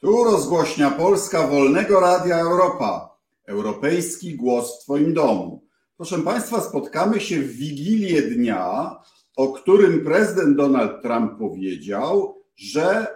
[0.00, 3.18] Tu rozgłośnia Polska Wolnego Radia Europa.
[3.46, 5.64] Europejski głos w Twoim domu.
[5.96, 8.96] Proszę Państwa, spotkamy się w Wigilię dnia,
[9.36, 13.06] o którym prezydent Donald Trump powiedział, że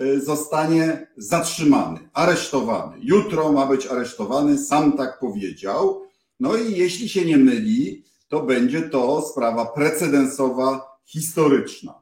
[0.00, 2.96] y, zostanie zatrzymany, aresztowany.
[3.02, 6.02] Jutro ma być aresztowany, sam tak powiedział.
[6.40, 11.99] No i jeśli się nie myli, to będzie to sprawa precedensowa, historyczna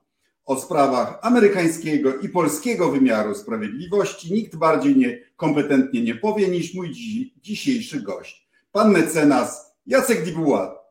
[0.49, 6.93] o sprawach amerykańskiego i polskiego wymiaru sprawiedliwości nikt bardziej nie, kompetentnie nie powie niż mój
[7.37, 10.85] dzisiejszy gość, pan mecenas Jacek Dibuła.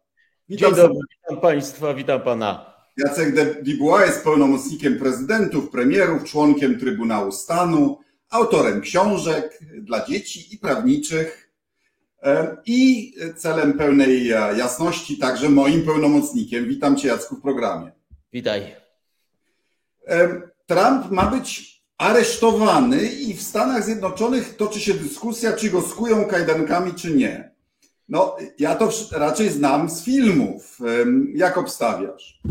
[0.50, 2.74] Witam Dzień dobry, witam Państwa, witam Pana.
[2.98, 11.52] Jacek Dibuła jest pełnomocnikiem prezydentów, premierów, członkiem Trybunału Stanu, autorem książek dla dzieci i prawniczych
[12.66, 16.68] i celem pełnej jasności także moim pełnomocnikiem.
[16.68, 17.92] Witam Cię Jacku w programie.
[18.34, 18.87] Witaj.
[20.66, 26.94] Trump ma być aresztowany i w Stanach Zjednoczonych toczy się dyskusja, czy go skują kajdankami,
[26.94, 27.52] czy nie.
[28.10, 30.80] No, ja to raczej znam z filmów.
[31.34, 32.42] Jak obstawiasz?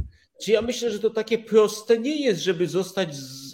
[0.42, 3.08] Czy ja myślę, że to takie proste nie jest, żeby zostać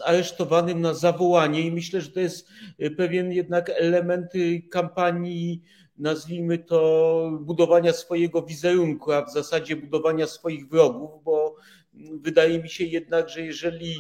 [0.04, 2.48] aresztowanym na zawołanie i myślę, że to jest
[2.82, 5.62] y, pewien jednak element y, kampanii,
[5.98, 11.56] nazwijmy to, budowania swojego wizerunku, a w zasadzie budowania swoich wrogów, bo
[11.94, 13.96] wydaje mi się jednak, że jeżeli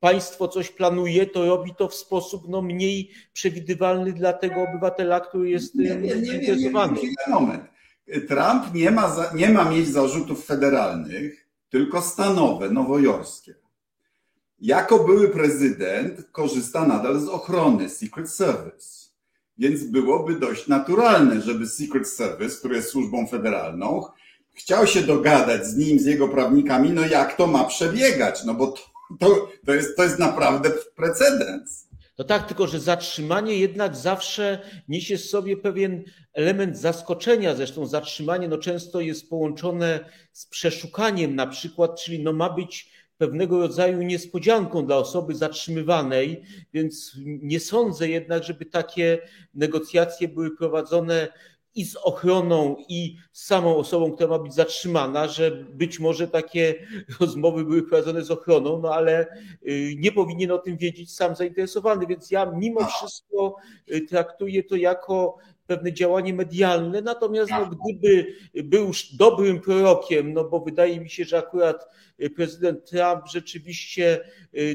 [0.00, 5.50] państwo coś planuje, to robi to w sposób no, mniej przewidywalny dla tego obywatela, który
[5.50, 7.00] jest nie, nie, nie, zainteresowany.
[7.02, 7.64] Nie, moment.
[8.28, 13.54] Trump nie ma, nie ma mieć zarzutów federalnych, tylko stanowe, nowojorskie.
[14.60, 19.08] Jako były prezydent korzysta nadal z ochrony Secret Service.
[19.58, 24.06] Więc byłoby dość naturalne, żeby Secret Service, który jest służbą federalną,
[24.58, 28.66] chciał się dogadać z nim, z jego prawnikami, no jak to ma przebiegać, no bo
[28.66, 28.82] to,
[29.20, 31.88] to, to, jest, to jest naprawdę precedens.
[32.18, 37.54] No tak, tylko że zatrzymanie jednak zawsze niesie w sobie pewien element zaskoczenia.
[37.54, 40.00] Zresztą zatrzymanie no często jest połączone
[40.32, 46.42] z przeszukaniem na przykład, czyli no ma być pewnego rodzaju niespodzianką dla osoby zatrzymywanej,
[46.72, 49.18] więc nie sądzę jednak, żeby takie
[49.54, 51.28] negocjacje były prowadzone
[51.74, 56.74] i z ochroną, i z samą osobą, która ma być zatrzymana, że być może takie
[57.20, 59.26] rozmowy były prowadzone z ochroną, no ale
[59.68, 63.56] y, nie powinien o tym wiedzieć sam zainteresowany, więc ja mimo wszystko
[63.92, 65.36] y, traktuję to jako
[65.68, 68.26] pewne działanie medialne, natomiast no, gdyby
[68.64, 71.86] był dobrym prorokiem, no bo wydaje mi się, że akurat
[72.22, 74.20] y, prezydent Trump rzeczywiście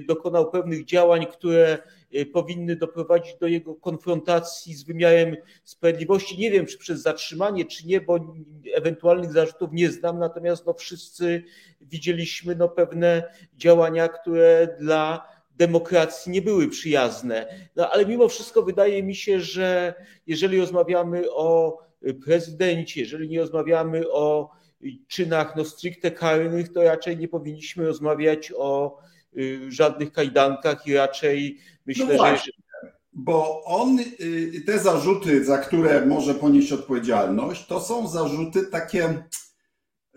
[0.07, 1.77] dokonał pewnych działań, które
[2.15, 6.39] Y, powinny doprowadzić do jego konfrontacji z wymiarem sprawiedliwości.
[6.39, 8.35] Nie wiem, czy przez zatrzymanie, czy nie, bo
[8.73, 11.43] ewentualnych zarzutów nie znam, natomiast no, wszyscy
[11.81, 13.23] widzieliśmy no, pewne
[13.57, 17.47] działania, które dla demokracji nie były przyjazne.
[17.75, 19.93] No, ale mimo wszystko wydaje mi się, że
[20.27, 21.77] jeżeli rozmawiamy o
[22.25, 24.51] prezydencie, jeżeli nie rozmawiamy o
[25.07, 28.99] czynach no, stricte karnych, to raczej nie powinniśmy rozmawiać o
[29.37, 32.53] y, żadnych kajdankach i raczej Myślę, no właśnie,
[32.83, 32.93] że.
[33.13, 39.23] Bo on, y, te zarzuty, za które może ponieść odpowiedzialność, to są zarzuty takie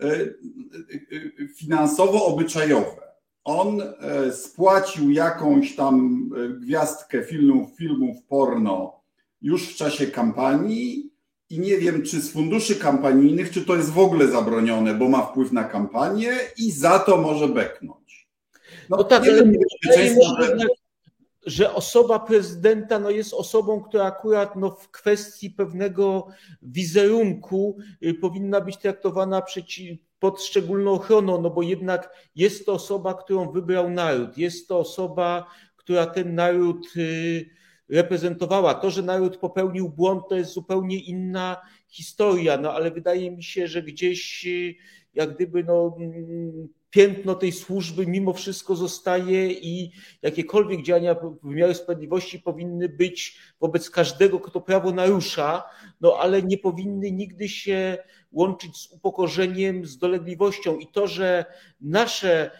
[0.03, 0.05] y,
[1.11, 3.06] y, finansowo-obyczajowe.
[3.47, 3.81] On
[4.31, 9.01] spłacił jakąś tam gwiazdkę filmów, filmów porno
[9.41, 11.11] już w czasie kampanii
[11.49, 15.21] i nie wiem, czy z funduszy kampanijnych, czy to jest w ogóle zabronione, bo ma
[15.21, 18.27] wpływ na kampanię i za to może beknąć.
[18.89, 20.67] No, no tak, ale niebezpieczeństwo, że
[21.45, 26.27] że osoba prezydenta no, jest osobą, która akurat no, w kwestii pewnego
[26.61, 33.13] wizerunku y, powinna być traktowana przeciw, pod szczególną ochroną, no bo jednak jest to osoba,
[33.13, 35.45] którą wybrał naród, jest to osoba,
[35.75, 37.49] która ten naród y,
[37.89, 38.73] reprezentowała.
[38.73, 41.57] To, że naród popełnił błąd, to jest zupełnie inna
[41.87, 44.75] historia, no ale wydaje mi się, że gdzieś y,
[45.13, 49.91] jak gdyby no, mm, piętno tej służby mimo wszystko zostaje i
[50.21, 55.63] jakiekolwiek działania wymiaru sprawiedliwości powinny być wobec każdego, kto prawo narusza,
[56.01, 57.97] no ale nie powinny nigdy się
[58.31, 60.77] łączyć z upokorzeniem, z dolegliwością.
[60.77, 61.45] I to, że
[61.81, 62.51] nasze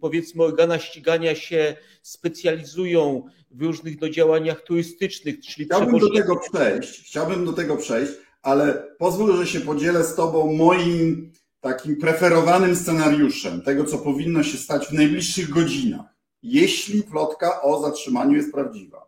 [0.00, 7.02] powiedzmy organa ścigania się specjalizują w różnych do działaniach turystycznych, czyli Chciałbym do tego przejść,
[7.02, 13.62] chciałbym do tego przejść, ale pozwól, że się podzielę z Tobą moim takim preferowanym scenariuszem
[13.62, 16.06] tego, co powinno się stać w najbliższych godzinach,
[16.42, 19.06] jeśli plotka o zatrzymaniu jest prawdziwa.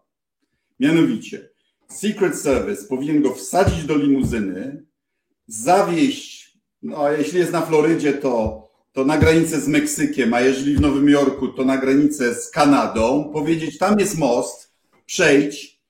[0.80, 1.50] Mianowicie,
[1.88, 4.84] Secret Service powinien go wsadzić do limuzyny,
[5.48, 8.62] zawieść, no a jeśli jest na Florydzie, to,
[8.92, 13.30] to na granicę z Meksykiem, a jeżeli w Nowym Jorku, to na granicę z Kanadą,
[13.32, 14.68] powiedzieć, tam jest most,
[15.08, 15.80] Przejdź,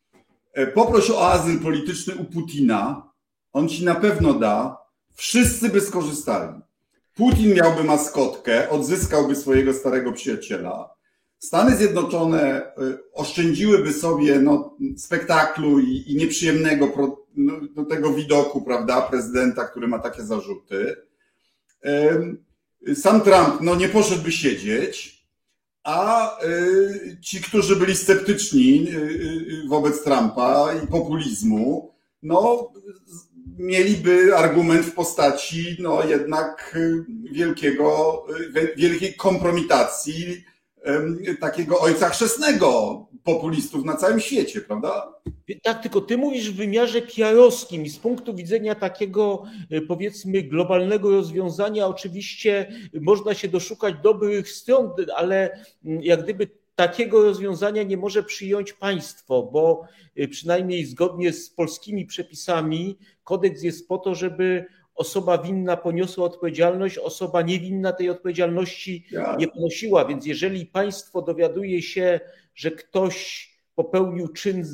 [0.52, 3.10] e, poproś o azyl polityczny u Putina,
[3.52, 4.78] on ci na pewno da,
[5.14, 6.60] wszyscy by skorzystali.
[7.14, 10.90] Putin miałby maskotkę, odzyskałby swojego starego przyjaciela.
[11.38, 18.62] Stany Zjednoczone y, oszczędziłyby sobie no, spektaklu i, i nieprzyjemnego pro, no, no, tego widoku,
[18.62, 20.96] prawda, prezydenta, który ma takie zarzuty.
[22.94, 25.18] Sam Trump no, nie poszedłby siedzieć,
[25.84, 32.72] a y, ci, którzy byli sceptyczni y, wobec Trumpa i populizmu, no,
[33.58, 36.78] mieliby argument w postaci no, jednak
[37.32, 38.26] wielkiego,
[38.76, 40.44] wielkiej kompromitacji
[41.40, 45.14] takiego ojca chrzestnego populistów na całym świecie, prawda?
[45.62, 51.10] Tak, tylko ty mówisz w wymiarze PR-owskim i z punktu widzenia takiego e, powiedzmy globalnego
[51.10, 58.22] rozwiązania oczywiście można się doszukać dobrych stron, ale mm, jak gdyby takiego rozwiązania nie może
[58.22, 59.84] przyjąć państwo, bo
[60.16, 64.66] e, przynajmniej zgodnie z polskimi przepisami kodeks jest po to, żeby
[64.98, 69.06] osoba winna poniosła odpowiedzialność, osoba niewinna tej odpowiedzialności
[69.38, 70.04] nie ponosiła.
[70.04, 72.20] Więc jeżeli państwo dowiaduje się,
[72.54, 74.66] że ktoś popełnił czyn,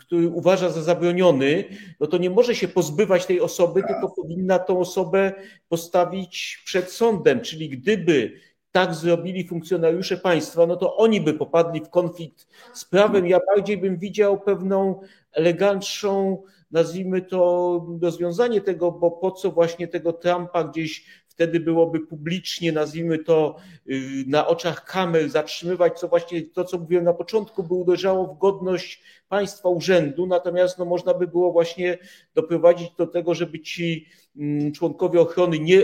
[0.00, 1.64] który uważa za zabroniony,
[2.00, 5.32] no to nie może się pozbywać tej osoby, tylko powinna tą osobę
[5.68, 7.40] postawić przed sądem.
[7.40, 8.32] Czyli gdyby
[8.72, 13.26] tak zrobili funkcjonariusze państwa, no to oni by popadli w konflikt z prawem.
[13.26, 15.00] Ja bardziej bym widział pewną
[15.32, 22.72] elegantszą nazwijmy to, rozwiązanie tego, bo po co właśnie tego Trumpa gdzieś wtedy byłoby publicznie,
[22.72, 23.56] nazwijmy to,
[23.90, 28.38] y, na oczach kamer zatrzymywać, co właśnie to, co mówiłem na początku, by uderzało w
[28.38, 31.98] godność państwa, urzędu, natomiast no, można by było właśnie
[32.34, 35.82] doprowadzić do tego, żeby ci mm, członkowie ochrony nie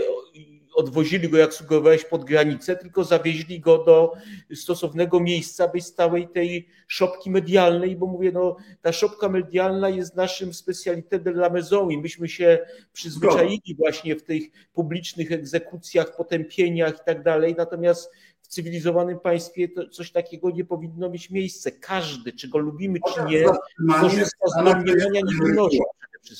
[0.75, 4.13] odwozili go, jak sugerowałeś, pod granicę, tylko zawieźli go do
[4.55, 10.53] stosownego miejsca bez stałej tej szopki medialnej, bo mówię, no ta szopka medialna jest naszym
[10.53, 12.59] specalité de la maison i myśmy się
[12.93, 14.43] przyzwyczaili właśnie w tych
[14.73, 18.11] publicznych egzekucjach, potępieniach i tak dalej, natomiast
[18.41, 21.69] w cywilizowanym państwie to coś takiego nie powinno mieć miejsca.
[21.81, 23.45] Każdy, czy go lubimy, czy nie,
[24.01, 25.79] korzysta z domniemania niewinności.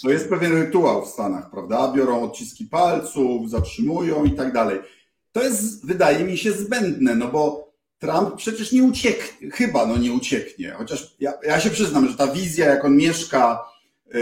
[0.02, 1.94] To jest pewien rytuał w Stanach, prawda?
[1.96, 4.80] Biorą odciski palców, zatrzymują i tak dalej.
[5.32, 10.14] To jest, wydaje mi się, zbędne, no bo Trump przecież nie ucieknie, chyba no nie
[10.14, 10.72] ucieknie.
[10.72, 13.66] Chociaż ja, ja się przyznam, że ta wizja, jak on mieszka
[14.16, 14.22] y, y,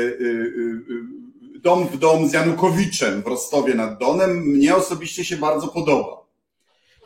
[1.55, 6.25] y, dom w dom z Janukowiczem w Rostowie nad Donem, mnie osobiście się bardzo podoba.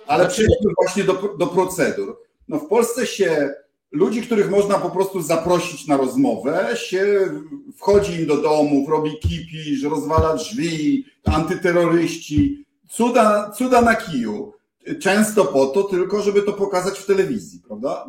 [0.07, 2.17] Ale znaczy- przejdźmy właśnie do, do procedur.
[2.47, 3.53] No w Polsce się
[3.91, 7.29] ludzi, których można po prostu zaprosić na rozmowę, się
[7.77, 14.53] wchodzi im do domów, robi kipisz, rozwala drzwi, antyterroryści, cuda, cuda na kiju.
[15.01, 18.07] Często po to tylko, żeby to pokazać w telewizji, prawda?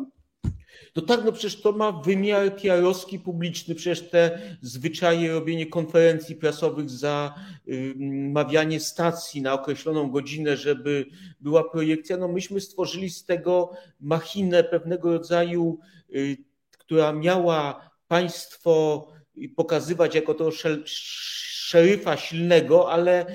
[0.95, 6.89] No tak, no przecież to ma wymiar PR-owski publiczny, przecież te zwyczaje robienie konferencji prasowych,
[6.89, 11.05] zamawianie stacji na określoną godzinę, żeby
[11.39, 15.79] była projekcja, no myśmy stworzyli z tego machinę pewnego rodzaju,
[16.15, 16.37] y,
[16.77, 19.07] która miała państwo
[19.55, 20.51] pokazywać jako to
[21.73, 23.25] szeryfa silnego, ale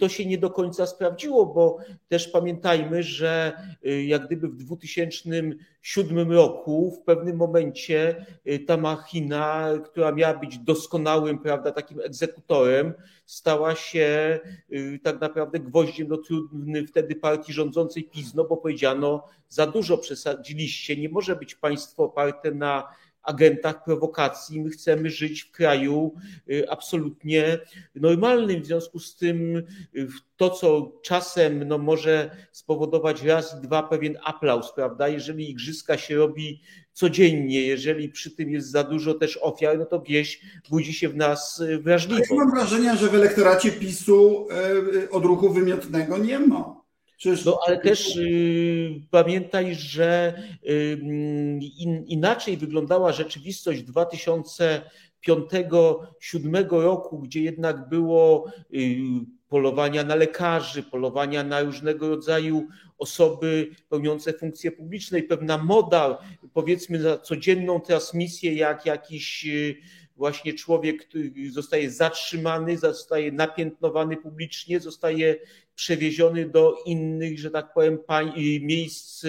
[0.00, 3.52] to się nie do końca sprawdziło, bo też pamiętajmy, że
[3.86, 10.58] y, jak gdyby w 2007 roku w pewnym momencie y, ta machina, która miała być
[10.58, 12.92] doskonałym, prawda, takim egzekutorem,
[13.26, 14.40] stała się
[14.72, 19.98] y, tak naprawdę gwoździem do trudny wtedy partii rządzącej PiS, no bo powiedziano, za dużo
[19.98, 22.88] przesadziliście, nie może być państwo oparte na
[23.24, 24.60] agentach prowokacji.
[24.60, 26.14] My chcemy żyć w kraju
[26.50, 27.58] y, absolutnie
[27.94, 28.62] normalnym.
[28.62, 29.56] W związku z tym
[29.96, 35.08] y, to, co czasem no, może spowodować raz, dwa pewien aplauz, prawda?
[35.08, 36.60] Jeżeli igrzyska się robi
[36.92, 40.40] codziennie, jeżeli przy tym jest za dużo też ofiar, no to gdzieś
[40.70, 42.30] budzi się w nas y, wrażliwość.
[42.30, 44.48] Ja mam wrażenie, że w elektoracie PiSu
[45.10, 46.73] odruchu wymiotnego nie ma.
[47.46, 50.34] No ale też y, pamiętaj, że
[50.68, 50.98] y,
[51.78, 58.96] in, inaczej wyglądała rzeczywistość 2005-2007 roku, gdzie jednak było y,
[59.48, 62.66] polowania na lekarzy, polowania na różnego rodzaju
[62.98, 66.18] osoby pełniące funkcje publiczne i pewna moda,
[66.52, 69.76] powiedzmy, na codzienną transmisję, jak jakiś y,
[70.16, 71.08] właśnie człowiek
[71.50, 75.36] zostaje zatrzymany, zostaje napiętnowany publicznie, zostaje
[75.74, 77.98] przewieziony do innych, że tak powiem,
[78.60, 79.26] miejsc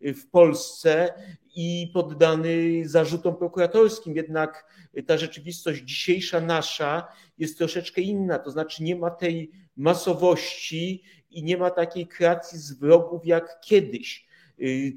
[0.00, 1.14] w Polsce
[1.56, 4.16] i poddany zarzutom prokuratorskim.
[4.16, 4.66] Jednak
[5.06, 11.56] ta rzeczywistość dzisiejsza nasza jest troszeczkę inna, to znaczy nie ma tej masowości i nie
[11.56, 14.28] ma takiej kreacji z wrogów jak kiedyś.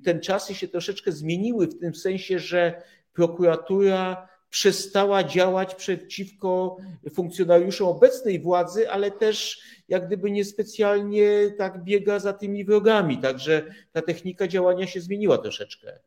[0.03, 2.81] Ten czasy się troszeczkę zmieniły w tym sensie, że
[3.13, 6.77] prokuratura przestała działać przeciwko
[7.13, 13.17] funkcjonariuszom obecnej władzy, ale też jak gdyby niespecjalnie tak biega za tymi wrogami.
[13.17, 16.00] Także ta technika działania się zmieniła troszeczkę.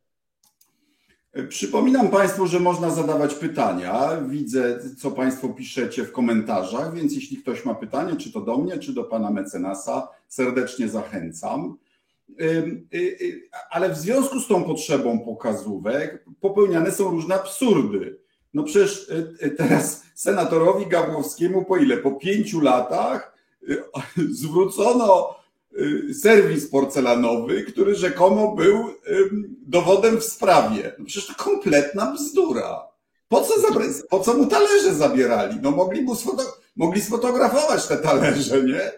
[1.49, 4.21] Przypominam Państwu, że można zadawać pytania.
[4.29, 8.79] Widzę, co Państwo piszecie w komentarzach, więc jeśli ktoś ma pytanie, czy to do mnie,
[8.79, 11.77] czy do Pana mecenasa, serdecznie zachęcam.
[12.41, 18.24] Y, y, ale w związku z tą potrzebą pokazówek popełniane są różne absurdy.
[18.55, 19.09] No przecież
[19.43, 21.97] y, teraz senatorowi Gawłowskiemu po ile?
[21.97, 23.37] Po pięciu latach
[24.41, 25.35] zwrócono
[26.21, 28.89] serwis porcelanowy, który rzekomo był
[29.67, 30.95] dowodem w sprawie.
[30.99, 32.87] No przecież to kompletna bzdura.
[33.27, 33.53] Po co,
[34.09, 35.57] po co mu talerze zabierali?
[35.61, 38.91] No mogli, mu sfoto- mogli sfotografować te talerze, nie?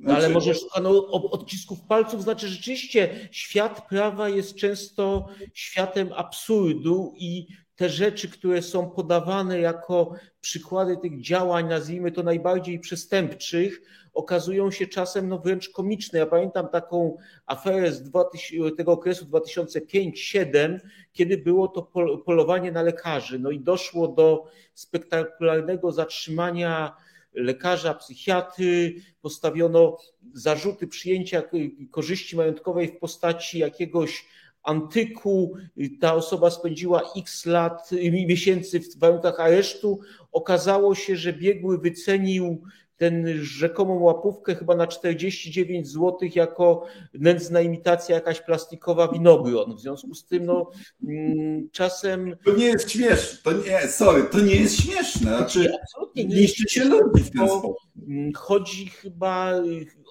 [0.00, 0.16] Znaczy...
[0.16, 7.46] Ale może szukano odcisków palców, znaczy rzeczywiście świat prawa jest często światem absurdu i
[7.80, 13.82] te rzeczy, które są podawane jako przykłady tych działań, nazwijmy to najbardziej przestępczych,
[14.14, 16.18] okazują się czasem no wręcz komiczne.
[16.18, 20.78] Ja pamiętam taką aferę z 2000, tego okresu 2005-2007,
[21.12, 21.82] kiedy było to
[22.24, 23.38] polowanie na lekarzy.
[23.38, 24.44] No i doszło do
[24.74, 26.96] spektakularnego zatrzymania
[27.34, 29.98] lekarza, psychiatry, postawiono
[30.34, 31.42] zarzuty przyjęcia
[31.90, 34.26] korzyści majątkowej w postaci jakiegoś
[34.62, 35.52] antyku.
[36.00, 40.00] Ta osoba spędziła x lat, miesięcy w warunkach aresztu.
[40.32, 42.62] Okazało się, że biegły wycenił
[43.00, 49.76] ten rzekomą łapówkę chyba na 49 zł jako nędzna imitacja jakaś plastikowa winogron.
[49.76, 50.70] W związku z tym no,
[51.08, 52.36] mm, czasem...
[52.44, 55.36] To nie jest śmieszne, to nie, sorry, to nie jest śmieszne.
[55.36, 57.76] Znaczy, absolutnie nie niszczy się ludzi w ten sposób.
[58.08, 59.52] Mm, chodzi chyba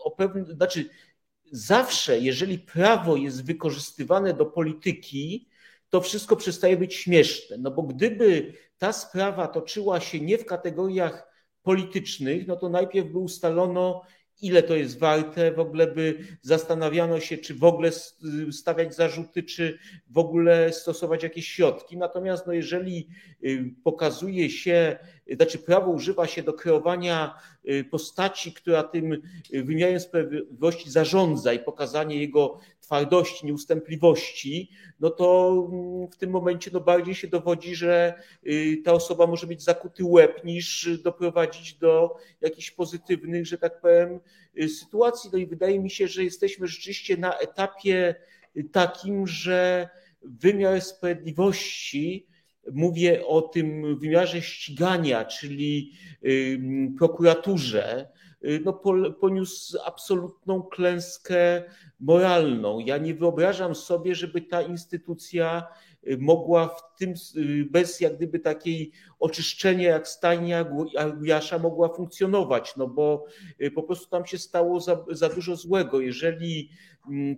[0.03, 0.89] o pewne, znaczy
[1.51, 5.49] zawsze, jeżeli prawo jest wykorzystywane do polityki,
[5.89, 7.57] to wszystko przestaje być śmieszne.
[7.57, 11.27] No bo gdyby ta sprawa toczyła się nie w kategoriach
[11.63, 14.01] politycznych, no to najpierw by ustalono,
[14.41, 17.91] ile to jest warte, w ogóle by zastanawiano się, czy w ogóle
[18.51, 19.79] stawiać zarzuty, czy
[20.09, 21.97] w ogóle stosować jakieś środki.
[21.97, 23.09] Natomiast no jeżeli
[23.43, 24.99] y, pokazuje się,
[25.35, 29.21] znaczy prawo używa się do kreowania y, postaci, która tym
[29.53, 36.79] wymiarem sprawiedliwości zarządza i pokazanie jego twardości, nieustępliwości, no to mm, w tym momencie no
[36.79, 38.13] bardziej się dowodzi, że
[38.47, 44.19] y, ta osoba może mieć zakuty łeb niż doprowadzić do jakichś pozytywnych, że tak powiem,
[44.57, 45.29] y, sytuacji.
[45.33, 48.15] No i wydaje mi się, że jesteśmy rzeczywiście na etapie
[48.71, 49.89] takim, że
[50.21, 52.27] wymiar sprawiedliwości,
[52.71, 55.93] mówię o tym wymiarze ścigania, czyli
[56.97, 58.09] prokuraturze,
[58.45, 58.81] Y, no,
[59.19, 61.63] poniósł absolutną klęskę
[61.99, 62.79] moralną.
[62.79, 65.67] Ja nie wyobrażam sobie, żeby ta instytucja
[66.07, 70.65] y, mogła w tym, y, bez jak gdyby takiej oczyszczenia jak stajnia
[71.21, 73.25] Jasza mogła funkcjonować, no bo
[73.75, 75.99] po prostu tam się stało za, za dużo złego.
[75.99, 76.69] Jeżeli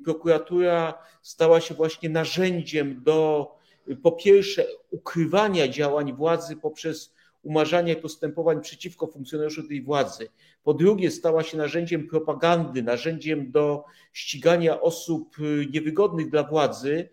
[0.04, 3.48] prokuratura stała się właśnie narzędziem do
[3.96, 10.28] po pierwsze ukrywania działań władzy poprzez umarzania postępowań przeciwko funkcjonariuszom tej władzy.
[10.64, 13.84] Po drugie, stała się narzędziem propagandy, narzędziem do
[14.14, 17.10] ścigania osób y, niewygodnych dla władzy,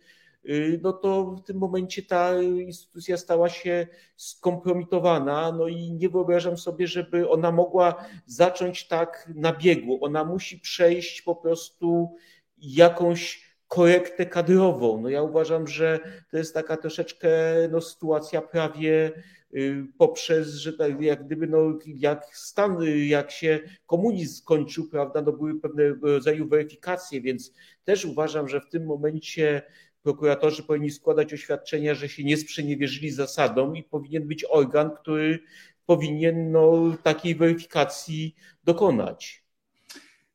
[0.48, 6.58] y, no to w tym momencie ta instytucja stała się skompromitowana, no i nie wyobrażam
[6.58, 10.04] sobie, żeby ona mogła zacząć tak na biegu.
[10.04, 12.14] Ona musi przejść po prostu
[12.58, 15.00] jakąś korektę kadrową.
[15.00, 17.28] No ja uważam, że to jest taka troszeczkę
[17.70, 19.12] no, sytuacja prawie
[19.54, 25.32] Y, poprzez, że tak jak gdyby, no, jak stan, jak się komunizm skończył, prawda, no
[25.32, 29.62] były pewnego rodzaju weryfikacje, więc też uważam, że w tym momencie
[30.02, 35.38] prokuratorzy powinni składać oświadczenia, że się nie sprzeniewierzyli zasadom i powinien być organ, który
[35.86, 38.34] powinien no, takiej weryfikacji
[38.64, 39.47] dokonać.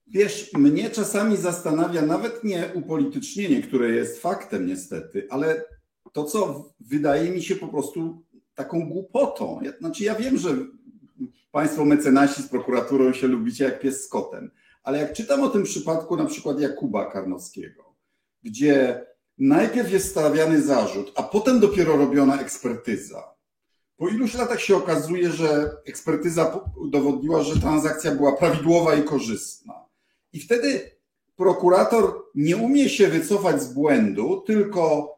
[0.07, 5.65] Wiesz, mnie czasami zastanawia nawet nie upolitycznienie, które jest faktem niestety, ale
[6.13, 8.23] to, co wydaje mi się po prostu
[8.55, 9.59] taką głupotą.
[9.79, 10.49] Znaczy ja wiem, że
[11.51, 14.51] Państwo mecenasi z prokuraturą się lubicie jak pies z kotem,
[14.83, 17.95] ale jak czytam o tym przypadku na przykład Jakuba Karnowskiego,
[18.43, 19.05] gdzie
[19.37, 23.33] najpierw jest stawiany zarzut, a potem dopiero robiona ekspertyza.
[23.97, 29.82] Po iluś latach się okazuje, że ekspertyza udowodniła, że transakcja była prawidłowa i korzystna.
[30.33, 30.91] I wtedy
[31.35, 35.15] prokurator nie umie się wycofać z błędu, tylko,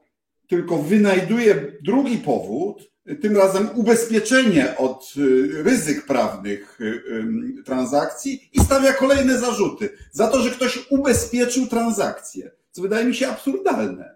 [0.48, 8.94] tylko wynajduje drugi powód, tym razem ubezpieczenie od y, ryzyk prawnych y, transakcji i stawia
[8.94, 14.15] kolejne zarzuty za to, że ktoś ubezpieczył transakcję, co wydaje mi się absurdalne.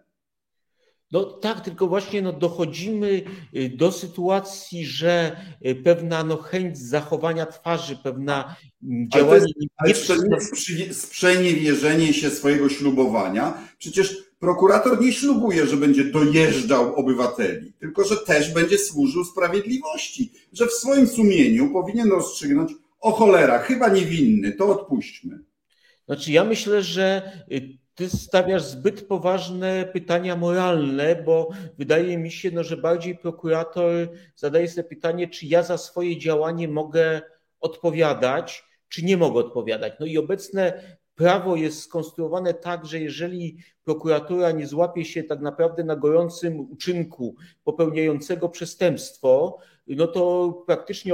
[1.12, 3.24] No tak, tylko właśnie no, dochodzimy
[3.56, 9.46] y, do sytuacji, że y, pewna no, chęć zachowania twarzy, pewna mm, działanie...
[9.78, 10.28] Ale to jest,
[10.80, 13.54] nie sprzeniewierzenie się swojego ślubowania.
[13.78, 20.68] Przecież prokurator nie ślubuje, że będzie dojeżdżał obywateli, tylko że też będzie służył sprawiedliwości, że
[20.68, 25.40] w swoim sumieniu powinien rozstrzygnąć o cholera, chyba niewinny, to odpuśćmy.
[26.06, 32.52] Znaczy ja myślę, że y, ty stawiasz zbyt poważne pytania moralne, bo wydaje mi się,
[32.52, 33.92] no, że bardziej prokurator
[34.36, 37.22] zadaje sobie pytanie, czy ja za swoje działanie mogę
[37.60, 39.94] odpowiadać, czy nie mogę odpowiadać.
[40.00, 40.84] No i obecne
[41.20, 47.36] prawo jest skonstruowane tak, że jeżeli prokuratura nie złapie się tak naprawdę na gorącym uczynku
[47.64, 49.58] popełniającego przestępstwo,
[49.88, 51.14] no to praktycznie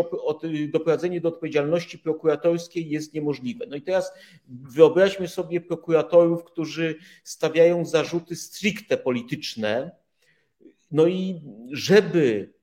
[0.68, 3.66] doprowadzenie do odpowiedzialności prokuratorskiej jest niemożliwe.
[3.68, 4.12] No i teraz
[4.48, 9.92] wyobraźmy sobie prokuratorów, którzy stawiają zarzuty stricte polityczne.
[10.92, 12.54] No i żeby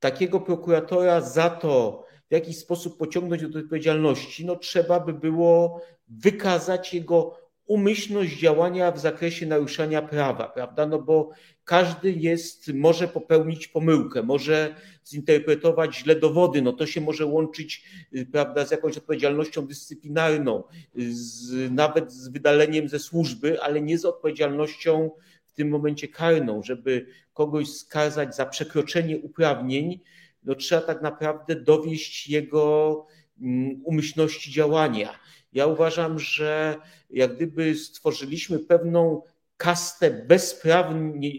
[0.00, 6.94] takiego prokuratora za to w jakiś sposób pociągnąć do odpowiedzialności, no trzeba by było wykazać
[6.94, 10.86] jego umyślność działania w zakresie naruszania prawa, prawda?
[10.86, 11.30] No bo
[11.64, 14.74] każdy jest, może popełnić pomyłkę, może
[15.06, 20.62] zinterpretować źle dowody, no to się może łączyć, y, prawda, z jakąś odpowiedzialnością dyscyplinarną,
[20.96, 25.10] z, nawet z wydaleniem ze służby, ale nie z odpowiedzialnością
[25.44, 30.00] w tym momencie karną, żeby kogoś skazać za przekroczenie uprawnień,
[30.46, 33.06] no trzeba tak naprawdę dowieść jego
[33.40, 35.18] mm, umyślności działania.
[35.52, 36.76] Ja uważam, że
[37.10, 39.22] jak gdyby stworzyliśmy pewną
[39.56, 41.30] kastę bezprawnie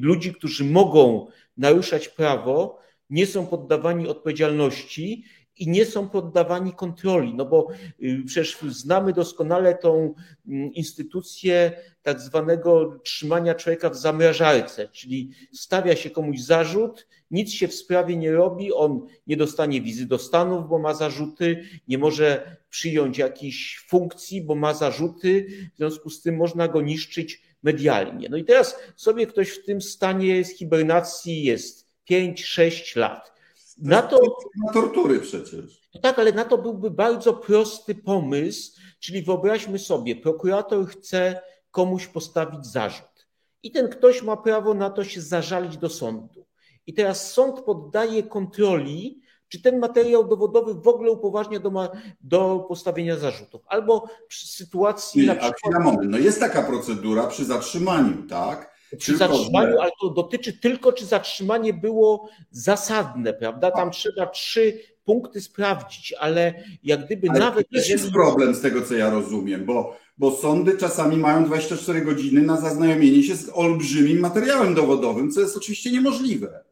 [0.00, 2.78] ludzi, którzy mogą naruszać prawo,
[3.10, 5.24] nie są poddawani odpowiedzialności
[5.58, 7.68] i nie są poddawani kontroli, no bo
[8.02, 10.14] y, przecież znamy doskonale tą
[10.48, 11.72] mm, instytucję
[12.02, 18.16] tak zwanego trzymania człowieka w zamrażarce, czyli stawia się komuś zarzut, nic się w sprawie
[18.16, 23.84] nie robi, on nie dostanie wizy do Stanów, bo ma zarzuty, nie może przyjąć jakiejś
[23.88, 28.28] funkcji, bo ma zarzuty, w związku z tym można go niszczyć medialnie.
[28.28, 33.37] No i teraz sobie ktoś w tym stanie z hibernacji jest 5-6 lat.
[33.78, 34.20] Na to.
[34.66, 35.88] Na tortury przecież.
[35.94, 42.06] No tak, ale na to byłby bardzo prosty pomysł, czyli wyobraźmy sobie, prokurator chce komuś
[42.06, 43.28] postawić zarzut.
[43.62, 46.46] I ten ktoś ma prawo na to się zażalić do sądu.
[46.86, 51.88] I teraz sąd poddaje kontroli, czy ten materiał dowodowy w ogóle upoważnia do, ma,
[52.20, 53.62] do postawienia zarzutów.
[53.66, 55.20] Albo przy sytuacji.
[55.20, 56.10] Nie, na przykład, na moment.
[56.10, 58.77] No jest taka procedura przy zatrzymaniu, tak?
[58.98, 63.70] Przy zatrzymaniu, ale to dotyczy tylko, czy zatrzymanie było zasadne, prawda?
[63.70, 67.70] Tam trzeba trzy punkty sprawdzić, ale jak gdyby ale nawet.
[67.70, 67.92] To jeżeli...
[67.92, 72.60] jest problem z tego, co ja rozumiem, bo, bo sądy czasami mają 24 godziny na
[72.60, 76.64] zaznajomienie się z olbrzymim materiałem dowodowym, co jest oczywiście niemożliwe.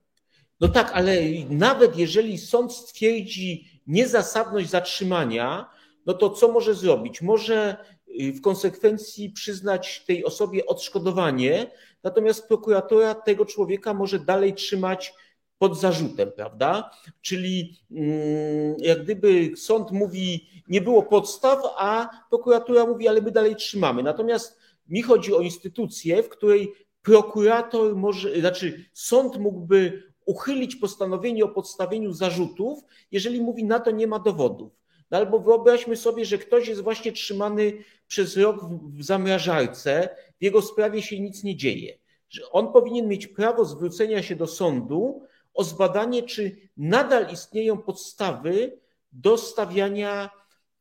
[0.61, 1.17] No tak, ale
[1.51, 5.71] nawet jeżeli sąd stwierdzi niezasadność zatrzymania,
[6.07, 7.23] no to co może zrobić?
[7.23, 7.77] Może
[8.21, 11.71] y, w konsekwencji przyznać tej osobie odszkodowanie,
[12.07, 15.15] natomiast prokuratora tego człowieka może dalej trzymać
[15.59, 16.91] pod zarzutem, prawda?
[17.21, 23.57] Czyli mm, jak gdyby sąd mówi, nie było podstaw, a prokuratura mówi, ale my dalej
[23.57, 24.03] trzymamy.
[24.03, 31.49] Natomiast mi chodzi o instytucję, w której prokurator może, znaczy sąd mógłby uchylić postanowienie o
[31.49, 34.73] podstawieniu zarzutów, jeżeli mówi na to nie ma dowodów.
[35.11, 37.73] No albo wyobraźmy sobie, że ktoś jest właśnie trzymany
[38.07, 38.61] przez rok
[38.93, 40.09] w zamrażarce,
[40.41, 41.99] w jego sprawie się nic nie dzieje.
[42.29, 45.23] Że on powinien mieć prawo zwrócenia się do sądu
[45.55, 48.79] o zbadanie, czy nadal istnieją podstawy
[49.13, 50.31] do stawiania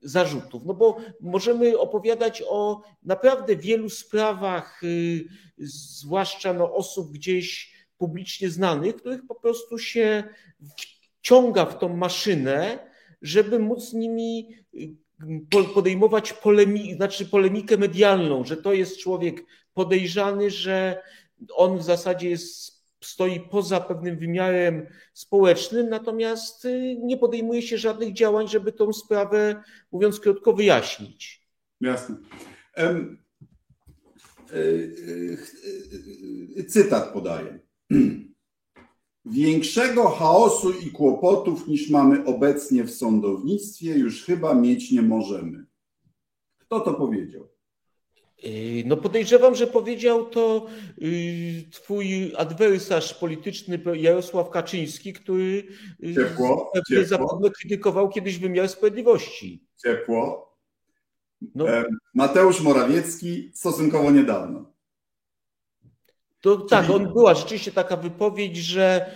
[0.02, 0.66] zarzutów.
[0.66, 8.96] No bo możemy opowiadać o naprawdę wielu sprawach, y, zwłaszcza no osób gdzieś publicznie znanych,
[8.96, 10.24] których po prostu się
[11.22, 12.90] wciąga w tą maszynę,
[13.22, 15.05] żeby móc nimi y,
[15.74, 21.04] podejmować polemi, znaczy polemikę medialną, że to jest człowiek podejrzany, że
[21.56, 28.14] on w zasadzie jest, stoi poza pewnym wymiarem społecznym, natomiast y, nie podejmuje się żadnych
[28.14, 31.48] działań, żeby tą sprawę, mówiąc krótko, wyjaśnić.
[31.82, 32.16] Jasne.
[36.68, 37.60] Cytat podaję.
[39.26, 45.66] Większego chaosu i kłopotów niż mamy obecnie w sądownictwie już chyba mieć nie możemy.
[46.58, 47.48] Kto to powiedział?
[48.44, 50.66] Yy, no podejrzewam, że powiedział to
[50.98, 51.10] yy,
[51.72, 55.68] twój adwersarz polityczny Jarosław Kaczyński, który
[56.00, 56.72] yy, ciepło,
[57.06, 59.64] zapewne krytykował kiedyś wymiar sprawiedliwości.
[59.84, 60.56] Ciepło.
[61.56, 61.66] No.
[62.14, 64.75] Mateusz Morawiecki stosunkowo niedawno.
[66.46, 69.12] To, tak, on była rzeczywiście taka wypowiedź, że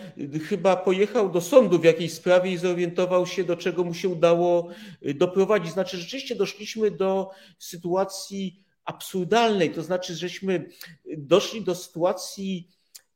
[0.48, 4.70] chyba pojechał do sądu w jakiejś sprawie i zorientował się, do czego mu się udało
[5.15, 5.72] doprowadzić.
[5.72, 10.70] Znaczy, rzeczywiście doszliśmy do sytuacji absurdalnej, to znaczy, żeśmy
[11.18, 12.70] doszli do sytuacji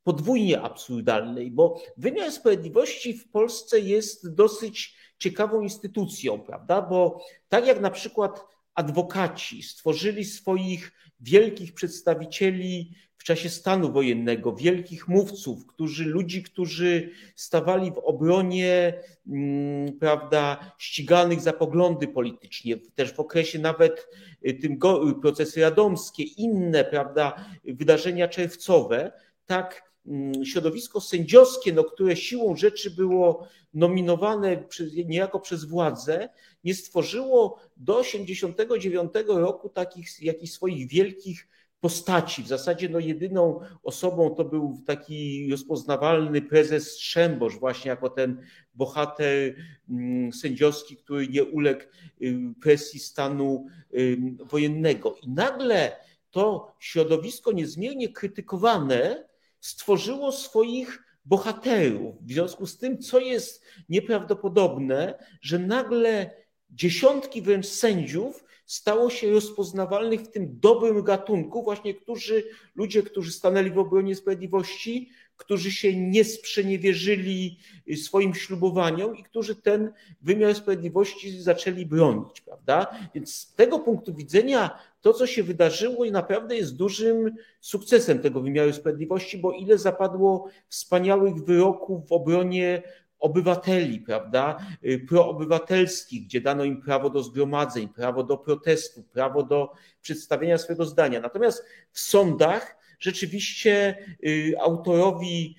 [0.04, 6.82] podwójnie absurdalnej, bo wymiar sprawiedliwości w Polsce jest dosyć ciekawą instytucją, prawda?
[6.82, 8.46] Bo tak jak na przykład
[8.76, 17.92] adwokaci stworzyli swoich wielkich przedstawicieli w czasie stanu wojennego, wielkich mówców, którzy, ludzi, którzy stawali
[17.92, 18.94] w obronie
[19.28, 24.08] mm, prawda, ściganych za poglądy politycznie, też w okresie nawet
[24.48, 24.80] y, tym
[25.22, 29.12] procesy radomskie, inne prawda, wydarzenia czerwcowe,
[29.46, 36.30] tak mm, środowisko sędziowskie, no, które siłą rzeczy było nominowane przez, niejako przez władzę,
[36.64, 41.48] nie stworzyło do 1989 roku takich jakichś swoich wielkich
[41.84, 42.44] postaci.
[42.44, 48.42] W zasadzie no, jedyną osobą to był taki rozpoznawalny prezes Strzembosz, właśnie jako ten
[48.74, 49.56] bohater
[49.90, 51.82] mm, sędziowski, który nie uległ
[52.22, 55.16] y, presji stanu y, wojennego.
[55.24, 55.96] I nagle
[56.32, 59.28] to środowisko niezmiernie krytykowane
[59.60, 62.16] stworzyło swoich bohaterów.
[62.22, 66.32] W związku z tym, co jest nieprawdopodobne, że nagle
[66.70, 72.44] dziesiątki wręcz sędziów stało się rozpoznawalnych w tym dobrym gatunku, właśnie którzy,
[72.76, 77.58] ludzie, którzy stanęli w obronie sprawiedliwości, którzy się nie sprzeniewierzyli
[77.96, 82.88] swoim ślubowaniom i którzy ten wymiar sprawiedliwości zaczęli bronić, prawda?
[83.16, 88.74] Więc z tego punktu widzenia to, co się wydarzyło, naprawdę jest dużym sukcesem tego wymiaru
[88.74, 92.84] sprawiedliwości, bo ile zapadło wspaniałych wyroków w obronie
[93.24, 99.74] obywateli, prawda, y, proobywatelskich, gdzie dano im prawo do zgromadzeń, prawo do protestu, prawo do
[100.02, 101.20] przedstawienia swojego zdania.
[101.20, 105.56] Natomiast w sądach rzeczywiście y, autorowi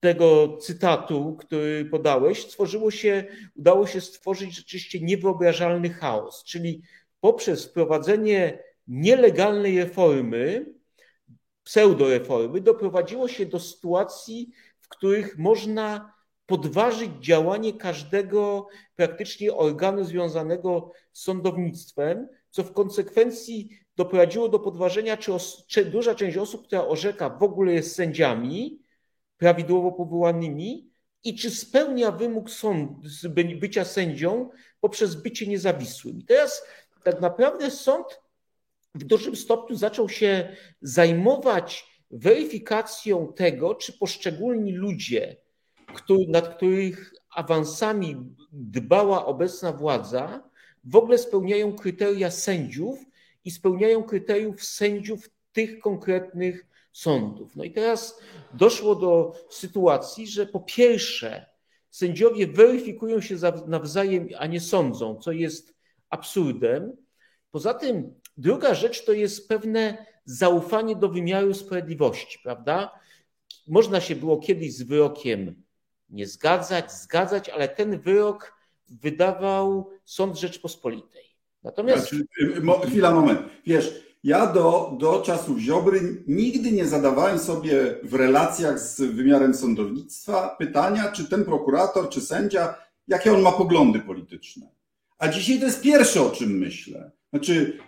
[0.00, 3.24] tego cytatu, który podałeś, stworzyło się,
[3.56, 6.82] udało się stworzyć rzeczywiście niewyobrażalny chaos, czyli
[7.20, 10.66] poprzez wprowadzenie nielegalnej reformy,
[11.62, 14.50] pseudoreformy, doprowadziło się do sytuacji,
[14.80, 16.13] w których można
[16.46, 25.34] podważyć działanie każdego praktycznie organu związanego z sądownictwem, co w konsekwencji doprowadziło do podważenia, czy,
[25.34, 28.78] os, czy duża część osób, która orzeka, w ogóle jest sędziami
[29.36, 30.90] prawidłowo powołanymi
[31.24, 32.90] i czy spełnia wymóg sąd,
[33.60, 36.22] bycia sędzią poprzez bycie niezawisłym.
[36.26, 36.62] Teraz
[37.04, 38.20] tak naprawdę sąd
[38.94, 45.36] w dużym stopniu zaczął się zajmować weryfikacją tego, czy poszczególni ludzie,
[46.28, 48.16] nad których awansami
[48.52, 50.42] dbała obecna władza,
[50.84, 52.98] w ogóle spełniają kryteria sędziów
[53.44, 57.56] i spełniają kryteriów sędziów tych konkretnych sądów.
[57.56, 58.20] No i teraz
[58.54, 61.46] doszło do sytuacji, że po pierwsze,
[61.90, 65.74] sędziowie weryfikują się nawzajem, a nie sądzą, co jest
[66.10, 66.96] absurdem.
[67.50, 73.00] Poza tym, druga rzecz to jest pewne zaufanie do wymiaru sprawiedliwości, prawda?
[73.68, 75.63] Można się było kiedyś z wyrokiem
[76.14, 78.54] nie zgadzać, zgadzać, ale ten wyrok
[78.88, 81.24] wydawał Sąd Rzeczpospolitej.
[81.62, 82.08] Natomiast.
[82.08, 82.26] Znaczy,
[82.86, 83.40] y, chwila, moment.
[83.66, 90.56] Wiesz, ja do, do czasów Ziobry nigdy nie zadawałem sobie w relacjach z wymiarem sądownictwa
[90.58, 92.74] pytania, czy ten prokurator, czy sędzia,
[93.08, 94.68] jakie on ma poglądy polityczne.
[95.18, 97.10] A dzisiaj to jest pierwsze, o czym myślę.
[97.30, 97.78] Znaczy,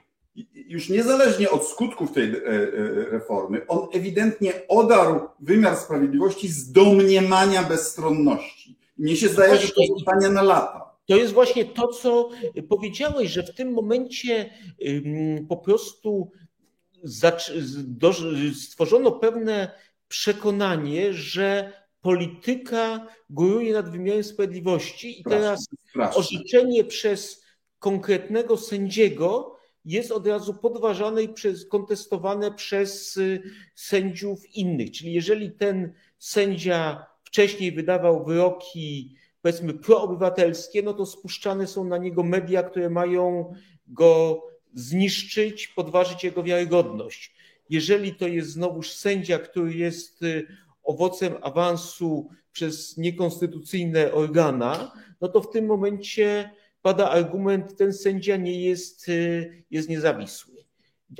[0.55, 2.71] już niezależnie od skutków tej e, e,
[3.11, 8.79] reformy, on ewidentnie odarł wymiar sprawiedliwości z domniemania bezstronności.
[8.99, 10.97] Mnie się zdaje, że to zostanie na lata.
[11.07, 12.31] To jest właśnie to, co
[12.69, 14.51] powiedziałeś, że w tym momencie
[15.49, 16.31] po prostu
[18.55, 19.71] stworzono pewne
[20.09, 25.67] przekonanie, że polityka góruje nad wymiarem sprawiedliwości i teraz
[26.15, 27.45] orzeczenie przez
[27.79, 29.56] konkretnego sędziego
[29.87, 33.43] jest od razu podważane i przez, kontestowane przez y,
[33.75, 34.91] sędziów innych.
[34.91, 42.23] Czyli jeżeli ten sędzia wcześniej wydawał wyroki, powiedzmy, proobywatelskie, no to spuszczane są na niego
[42.23, 43.55] media, które mają
[43.87, 44.43] go
[44.75, 47.35] zniszczyć, podważyć jego wiarygodność.
[47.71, 50.47] Jeżeli to jest znowuż sędzia, który jest y,
[50.83, 56.51] owocem awansu przez niekonstytucyjne organa, no to w tym momencie
[56.87, 60.55] pada argument, ten sędzia nie jest, y, jest niezawisły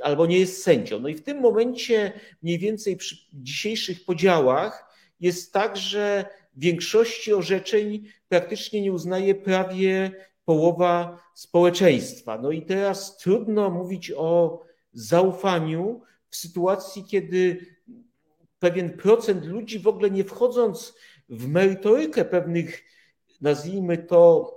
[0.01, 0.99] albo nie jest sędzią.
[0.99, 2.11] No i w tym momencie
[2.43, 4.85] mniej więcej przy dzisiejszych podziałach
[5.19, 6.25] jest tak, że
[6.55, 10.11] większości orzeczeń praktycznie nie uznaje prawie
[10.45, 12.37] połowa społeczeństwa.
[12.41, 14.61] No i teraz trudno mówić o
[14.93, 17.65] zaufaniu w sytuacji, kiedy
[18.59, 20.93] pewien procent ludzi, w ogóle nie wchodząc
[21.29, 22.83] w merytorykę pewnych,
[23.41, 24.51] nazwijmy to,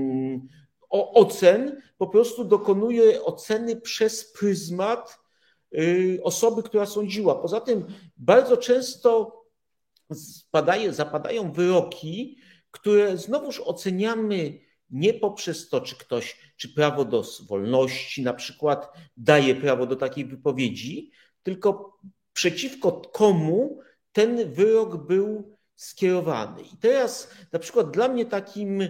[0.90, 5.18] ocen, po prostu dokonuje oceny przez pryzmat
[5.74, 7.34] y, osoby, która sądziła.
[7.34, 7.84] Poza tym
[8.16, 9.38] bardzo często
[10.14, 12.38] spadaje, zapadają wyroki,
[12.70, 14.58] które znowuż oceniamy
[14.90, 20.24] nie poprzez to, czy ktoś, czy prawo do wolności na przykład daje prawo do takiej
[20.24, 21.10] wypowiedzi,
[21.42, 21.98] tylko
[22.32, 23.80] przeciwko komu
[24.12, 26.62] ten wyrok był skierowany.
[26.62, 28.88] I teraz na przykład dla mnie takim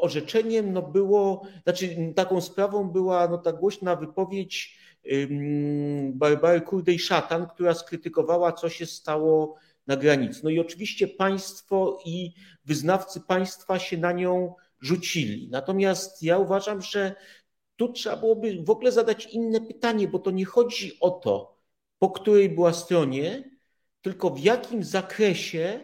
[0.00, 4.80] orzeczeniem no było, znaczy taką sprawą była no ta głośna wypowiedź
[6.12, 10.40] Barbary Kurdej-Szatan, która skrytykowała, co się stało na granicy.
[10.44, 15.48] No i oczywiście państwo i wyznawcy państwa się na nią rzucili.
[15.50, 17.14] Natomiast ja uważam, że
[17.76, 21.58] tu trzeba byłoby w ogóle zadać inne pytanie, bo to nie chodzi o to,
[21.98, 23.49] po której była stronie,
[24.02, 25.80] tylko w jakim zakresie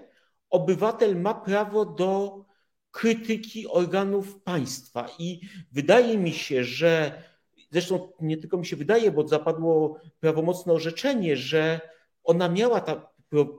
[0.51, 2.45] obywatel ma prawo do
[2.91, 5.09] krytyki organów państwa.
[5.19, 5.41] I
[5.73, 7.23] wydaje mi się, że
[7.71, 11.81] zresztą nie tylko mi się wydaje, bo zapadło prawomocne orzeczenie, że
[12.25, 13.11] ona miała ta,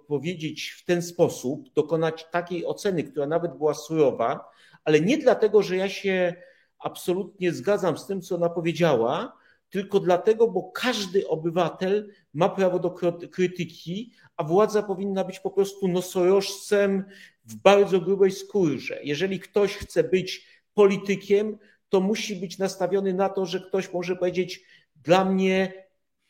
[0.08, 4.50] powiedzieć w ten sposób, dokonać takiej oceny, która nawet była surowa,
[4.84, 6.36] ale nie dlatego, że ja się
[6.80, 9.37] absolutnie zgadzam z tym, co ona powiedziała,
[9.70, 12.96] tylko dlatego, bo każdy obywatel ma prawo do
[13.32, 17.04] krytyki, a władza powinna być po prostu nosorożcem
[17.46, 19.00] w bardzo grubej skórze.
[19.04, 21.58] Jeżeli ktoś chce być politykiem,
[21.90, 24.64] to musi być nastawiony na to, że ktoś może powiedzieć:
[24.96, 25.88] Dla mnie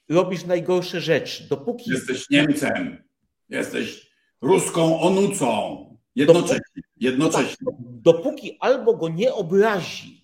[0.10, 1.48] robisz najgorsze rzeczy.
[1.50, 1.92] Dopóki.
[1.92, 3.04] Jesteś Niemcem,
[3.50, 5.84] jesteś ruską onucą.
[6.16, 6.82] Jednocześnie.
[6.98, 7.68] jednocześnie.
[7.80, 10.17] Dopóki albo go nie obrazi,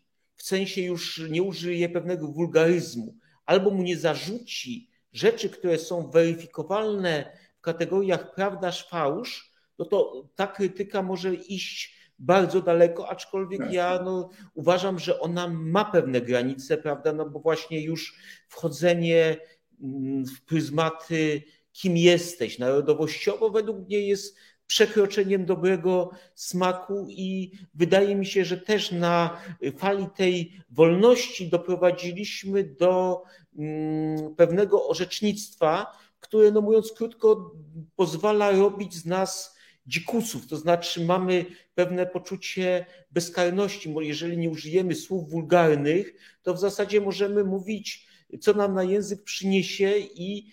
[0.43, 7.37] w sensie już nie użyje pewnego wulgaryzmu, albo mu nie zarzuci rzeczy, które są weryfikowalne
[7.57, 13.73] w kategoriach prawda, fałsz, no to ta krytyka może iść bardzo daleko, aczkolwiek tak.
[13.73, 18.15] ja no, uważam, że ona ma pewne granice, prawda, no bo właśnie już
[18.47, 19.37] wchodzenie
[19.81, 24.37] mm, w pryzmaty, kim jesteś narodowościowo, według mnie jest
[24.73, 29.41] przekroczeniem dobrego smaku i wydaje mi się, że też na
[29.77, 33.23] fali tej wolności doprowadziliśmy do
[33.57, 37.51] mm, pewnego orzecznictwa, które, no mówiąc krótko,
[37.95, 39.55] pozwala robić z nas
[39.87, 46.59] dzikusów, to znaczy mamy pewne poczucie bezkarności, bo jeżeli nie użyjemy słów wulgarnych, to w
[46.59, 48.07] zasadzie możemy mówić,
[48.39, 50.51] co nam na język przyniesie i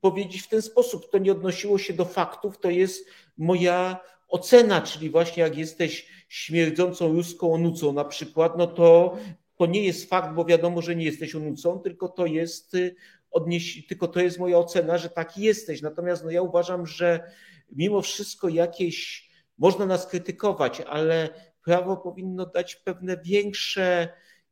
[0.00, 1.10] powiedzieć w ten sposób.
[1.10, 3.06] To nie odnosiło się do faktów, to jest
[3.38, 9.16] moja ocena, czyli właśnie jak jesteś śmierdzącą ruską onucą na przykład, no to
[9.56, 12.94] to nie jest fakt, bo wiadomo, że nie jesteś onucą, tylko to jest y,
[13.30, 15.82] odnieś, tylko to jest moja ocena, że taki jesteś.
[15.82, 17.30] Natomiast no ja uważam, że
[17.72, 21.28] mimo wszystko jakieś można nas krytykować, ale
[21.64, 24.08] prawo powinno dać pewne większe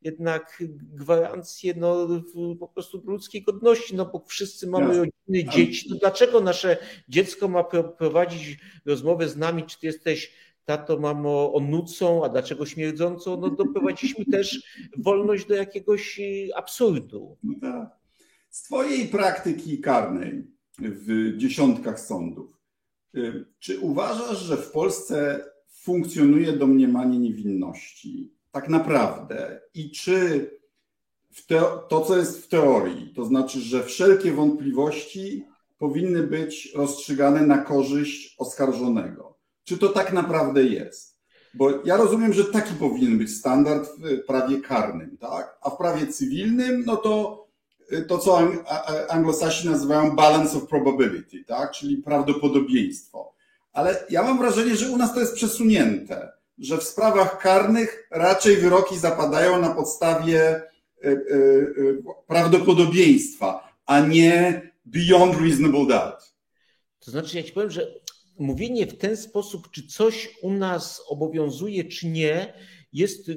[0.07, 2.07] jednak gwarancje no,
[2.59, 4.99] po prostu ludzkiej godności, no bo wszyscy mamy Jasne.
[4.99, 5.87] rodziny, dzieci.
[5.89, 6.77] No dlaczego nasze
[7.09, 7.63] dziecko ma
[7.97, 10.33] prowadzić rozmowę z nami, czy ty jesteś
[10.65, 13.39] tato, mamo, onucą, a dlaczego śmierdzącą?
[13.41, 14.63] No doprowadziliśmy też
[14.97, 17.37] wolność do jakiegoś y, absurdu.
[17.43, 17.97] No tak.
[18.49, 20.47] Z twojej praktyki karnej
[20.79, 22.59] w dziesiątkach sądów,
[23.15, 28.36] y, czy uważasz, że w Polsce funkcjonuje domniemanie niewinności?
[28.57, 30.49] Tak naprawdę i czy
[31.89, 35.45] to, co jest w teorii, to znaczy, że wszelkie wątpliwości
[35.77, 39.37] powinny być rozstrzygane na korzyść oskarżonego.
[39.63, 41.17] Czy to tak naprawdę jest?
[41.53, 45.57] Bo ja rozumiem, że taki powinien być standard w prawie karnym, tak?
[45.61, 47.47] A w prawie cywilnym, no to
[48.07, 48.39] to, co
[49.09, 51.71] anglosasi nazywają balance of probability, tak?
[51.71, 53.33] Czyli prawdopodobieństwo.
[53.73, 58.57] Ale ja mam wrażenie, że u nas to jest przesunięte że w sprawach karnych raczej
[58.57, 60.61] wyroki zapadają na podstawie e,
[61.03, 61.15] e, e,
[62.27, 66.33] prawdopodobieństwa, a nie beyond reasonable doubt.
[66.99, 67.93] To znaczy, ja ci powiem, że
[68.39, 72.53] mówienie w ten sposób, czy coś u nas obowiązuje, czy nie,
[72.93, 73.31] jest,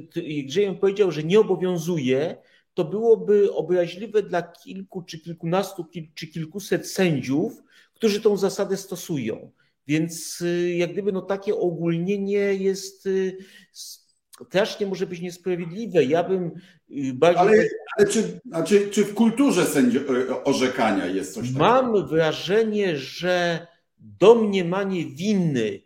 [0.57, 2.37] bym powiedział, że nie obowiązuje,
[2.75, 7.63] to byłoby obraźliwe dla kilku, czy kilkunastu, czy kilkuset sędziów,
[7.95, 9.53] którzy tą zasadę stosują.
[9.91, 13.37] Więc y, jak gdyby no takie ogólnienie jest y,
[13.73, 16.05] strasznie może być niesprawiedliwe.
[16.05, 16.51] Ja bym
[16.91, 17.41] y, bardziej.
[17.43, 19.99] Ale, ale czy, czy, czy w kulturze sędzi
[20.45, 21.59] orzekania jest coś takiego?
[21.59, 23.67] Mam wrażenie, że
[23.99, 25.83] domniemanie winy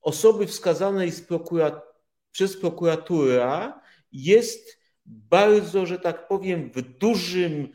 [0.00, 1.82] osoby wskazanej prokurat
[2.30, 3.80] przez prokuratura
[4.12, 7.68] jest bardzo, że tak powiem, w dużym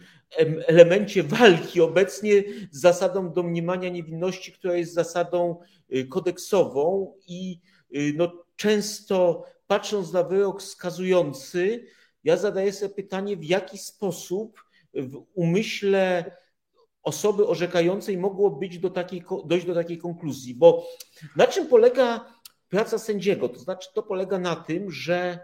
[0.68, 5.60] elemencie walki obecnie z zasadą domniemania niewinności, która jest zasadą
[5.96, 7.60] y, kodeksową i
[7.96, 11.86] y, no, często patrząc na wyrok skazujący,
[12.24, 14.64] ja zadaję sobie pytanie, w jaki sposób
[14.94, 16.32] w umyśle
[17.04, 20.56] osoby orzekającej mogło być do takiej, dojść do takiej konkluzji.
[20.56, 20.88] Bo
[21.36, 22.34] na czym polega
[22.70, 23.50] praca sędziego?
[23.50, 25.40] To znaczy, to polega na tym, że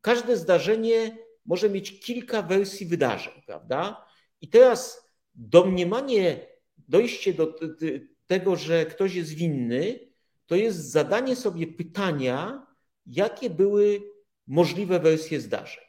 [0.00, 4.11] każde zdarzenie może mieć kilka wersji wydarzeń, prawda?
[4.42, 6.46] I teraz domniemanie,
[6.88, 7.54] dojście do
[8.26, 10.00] tego, że ktoś jest winny,
[10.46, 12.66] to jest zadanie sobie pytania,
[13.06, 14.02] jakie były
[14.46, 15.84] możliwe wersje zdarzeń.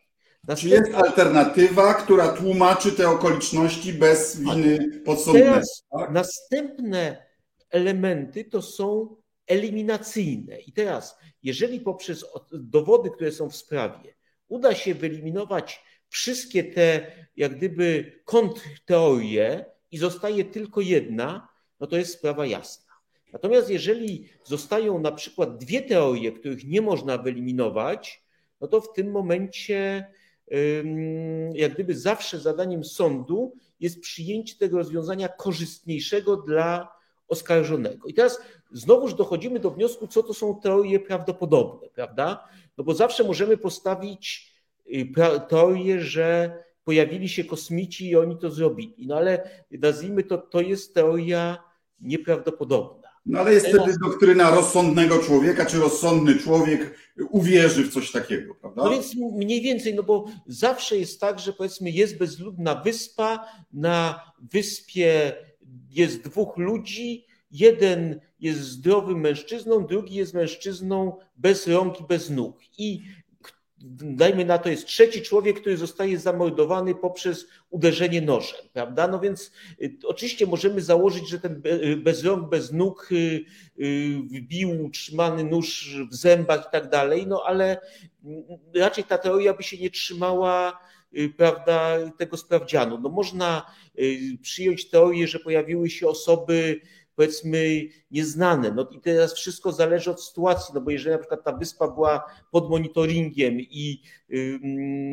[0.58, 5.44] Czy jest alternatywa, która tłumaczy te okoliczności bez winy podsądnej?
[5.44, 6.12] Teraz tak?
[6.12, 7.26] następne
[7.70, 9.16] elementy to są
[9.48, 10.60] eliminacyjne.
[10.60, 14.16] I teraz, jeżeli poprzez dowody, które są w sprawie,
[14.48, 21.47] uda się wyeliminować wszystkie te, jak gdyby, kontrteorie i zostaje tylko jedna,
[21.80, 22.93] no to jest sprawa jasna.
[23.34, 28.23] Natomiast jeżeli zostają na przykład dwie teorie, których nie można wyeliminować,
[28.62, 30.08] no to w tym momencie
[31.54, 36.95] jak gdyby zawsze zadaniem sądu jest przyjęcie tego rozwiązania korzystniejszego dla
[37.28, 38.08] oskarżonego.
[38.08, 42.47] I teraz znowuż dochodzimy do wniosku, co to są teorie prawdopodobne, prawda?
[42.78, 44.53] No bo zawsze możemy postawić
[45.50, 49.06] teorię, że pojawili się kosmici i oni to zrobili.
[49.08, 51.58] No ale nazwijmy to, to jest teoria
[52.00, 53.04] nieprawdopodobna.
[53.26, 56.96] No ale jest wtedy doktryna rozsądnego człowieka, czy rozsądny człowiek
[57.30, 58.84] uwierzy w coś takiego, prawda?
[58.84, 64.19] No więc mniej więcej, no bo zawsze jest tak, że powiedzmy jest bezludna wyspa, na
[64.52, 65.34] wyspie
[65.89, 72.58] jest dwóch ludzi, jeden jest zdrowym mężczyzną, drugi jest mężczyzną bez rąk i bez nóg.
[72.78, 73.02] I
[73.84, 79.08] dajmy na to, jest trzeci człowiek, który zostaje zamordowany poprzez uderzenie nożem, prawda?
[79.08, 83.46] No więc y, oczywiście możemy założyć, że ten y, bez rąk, bez nóg y,
[84.32, 87.80] wbił trzymany nóż w zębach i tak dalej, no ale
[88.26, 88.43] mm,
[88.76, 90.80] raczej ta teoria by się nie trzymała
[91.38, 93.00] prawda, tego sprawdzianu.
[93.02, 93.65] No można
[94.41, 96.82] przyjąć teorię, że pojawiły się osoby
[97.15, 98.71] powiedzmy nieznane.
[98.71, 102.23] No i teraz wszystko zależy od sytuacji, no bo jeżeli na przykład ta wyspa była
[102.52, 104.02] pod monitoringiem i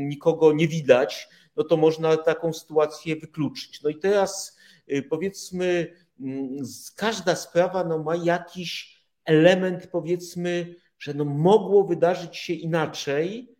[0.08, 3.82] nikogo nie widać, no to można taką sytuację wykluczyć.
[3.82, 4.58] No i teraz
[4.92, 5.94] y, powiedzmy
[6.96, 13.56] każda sprawa no, ma jakiś element powiedzmy, że no mogło wydarzyć się inaczej,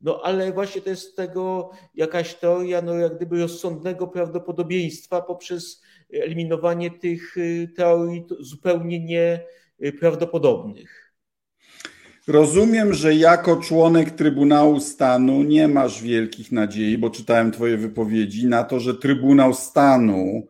[0.00, 6.90] no ale właśnie to jest tego jakaś teoria no, jak gdyby rozsądnego prawdopodobieństwa poprzez eliminowanie
[6.90, 9.00] tych y, teorii zupełnie
[9.80, 11.12] nieprawdopodobnych.
[12.26, 18.64] Rozumiem, że jako członek Trybunału Stanu nie masz wielkich nadziei, bo czytałem Twoje wypowiedzi, na
[18.64, 20.46] to, że Trybunał Stanu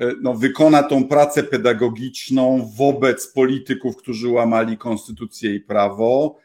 [0.00, 6.36] y, no, wykona tą pracę pedagogiczną wobec polityków, którzy łamali konstytucję i prawo,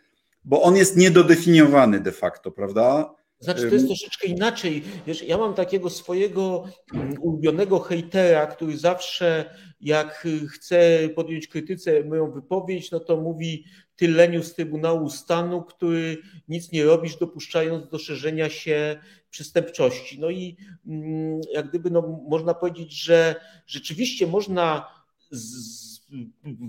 [0.45, 3.18] bo on jest niedodefiniowany de facto, prawda?
[3.39, 4.83] Znaczy, to jest troszeczkę inaczej.
[5.07, 12.31] Wiesz, ja mam takiego swojego mm, ulubionego hejtera, który zawsze, jak chce podjąć krytyce moją
[12.31, 17.99] wypowiedź, no to mówi ty leniu z Trybunału Stanu, który nic nie robisz, dopuszczając do
[17.99, 18.99] szerzenia się
[19.29, 20.19] przestępczości.
[20.19, 23.35] No i mm, jak gdyby no, można powiedzieć, że
[23.67, 24.87] rzeczywiście można
[25.31, 25.99] z,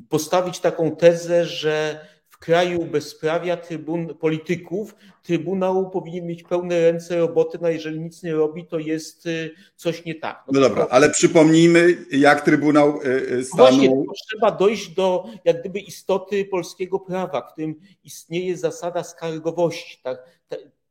[0.08, 2.06] postawić taką tezę, że
[2.40, 8.66] kraju bezprawia trybun, polityków, Trybunał powinien mieć pełne ręce roboty, no jeżeli nic nie robi,
[8.66, 10.44] to jest y, coś nie tak.
[10.46, 13.62] No, no dobra, ale przypomnijmy, jak Trybunał y, y, Stanu...
[13.62, 19.98] Właśnie, trzeba dojść do jak gdyby istoty polskiego prawa, w którym istnieje zasada skargowości.
[20.02, 20.18] Tak?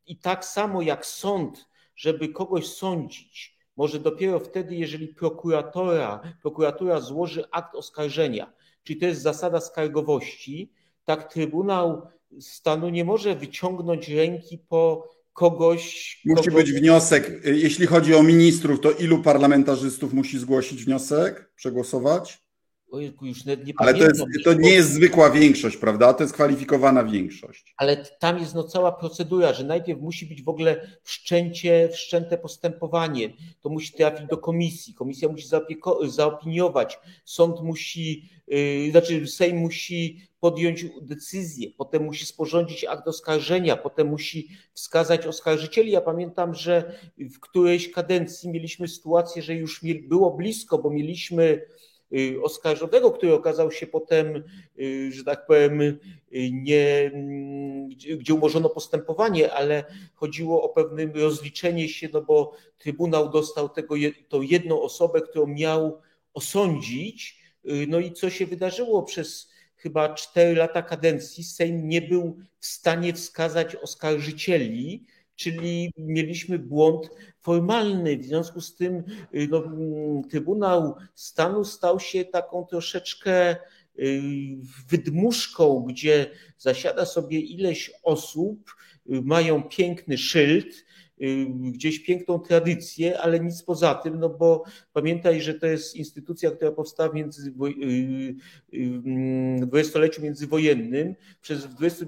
[0.07, 7.43] I tak samo jak sąd, żeby kogoś sądzić, może dopiero wtedy, jeżeli prokuratora, prokuratura złoży
[7.51, 10.71] akt oskarżenia, czyli to jest zasada skargowości,
[11.09, 12.01] tak Trybunał
[12.39, 16.21] Stanu nie może wyciągnąć ręki po kogoś.
[16.25, 16.57] Musi kogo...
[16.57, 17.41] być wniosek.
[17.45, 22.48] Jeśli chodzi o ministrów, to ilu parlamentarzystów musi zgłosić wniosek, przegłosować?
[22.91, 26.13] Ojku, już nie Ale to, jest, to nie jest zwykła większość, prawda?
[26.13, 27.73] To jest kwalifikowana większość.
[27.77, 33.29] Ale tam jest no cała procedura, że najpierw musi być w ogóle wszczęcie, wszczęte postępowanie.
[33.61, 34.93] To musi trafić do komisji.
[34.93, 35.47] Komisja musi
[36.03, 36.99] zaopiniować.
[37.25, 44.49] Sąd musi, yy, znaczy Sejm musi podjąć decyzję, potem musi sporządzić akt oskarżenia, potem musi
[44.73, 45.91] wskazać oskarżycieli.
[45.91, 51.61] Ja pamiętam, że w którejś kadencji mieliśmy sytuację, że już było blisko, bo mieliśmy
[52.43, 54.43] oskarżonego, który okazał się potem,
[54.79, 55.99] y, że tak powiem,
[56.51, 57.11] nie,
[58.17, 59.83] gdzie umorzono postępowanie, ale
[60.15, 63.95] chodziło o pewne rozliczenie się, no bo Trybunał dostał tego,
[64.29, 66.01] tą jedną osobę, którą miał
[66.33, 67.39] osądzić.
[67.87, 71.43] No i co się wydarzyło przez chyba cztery lata kadencji?
[71.43, 75.05] Sejm nie był w stanie wskazać oskarżycieli,
[75.39, 77.09] czyli mieliśmy błąd
[77.39, 78.17] formalny.
[78.17, 79.03] W związku z tym
[79.35, 83.55] y, no, mm, Trybunał Stanu stał się taką troszeczkę
[83.99, 84.21] y,
[84.89, 88.75] wydmuszką, gdzie zasiada sobie ileś osób,
[89.09, 90.85] y, mają piękny szyld,
[91.61, 94.63] gdzieś piękną tradycję, ale nic poza tym, no bo
[94.93, 97.53] pamiętaj, że to jest instytucja, która powstała w między,
[99.61, 101.15] dwudziestoleciu międzywojennym.
[101.41, 102.05] Przez 20,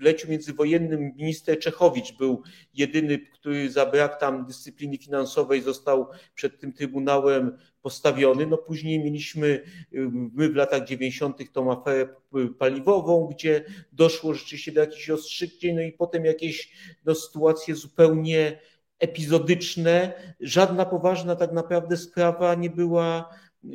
[0.00, 2.42] leciu międzywojennym minister Czechowicz był
[2.74, 8.46] jedyny, który za brak tam dyscypliny finansowej został przed tym Trybunałem postawiony.
[8.46, 9.62] No później mieliśmy
[10.34, 11.52] my w latach 90.
[11.52, 12.08] tą aferę
[12.58, 16.72] paliwową, gdzie doszło rzeczywiście do jakichś rozstrzygnięć, no i potem jakieś
[17.04, 18.58] no, sytuacje zupełnie
[18.98, 20.12] epizodyczne.
[20.40, 23.28] Żadna poważna tak naprawdę sprawa nie była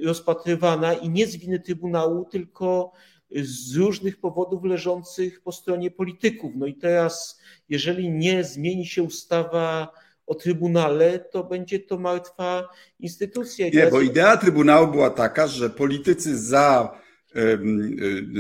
[0.06, 2.92] rozpatrywana i nie z winy Trybunału, tylko
[3.36, 6.52] z różnych powodów leżących po stronie polityków.
[6.56, 9.94] No i teraz, jeżeli nie zmieni się ustawa
[10.28, 12.70] o Trybunale, to będzie to martwa
[13.00, 13.70] instytucja.
[13.74, 16.98] Nie, bo idea Trybunału była taka, że politycy za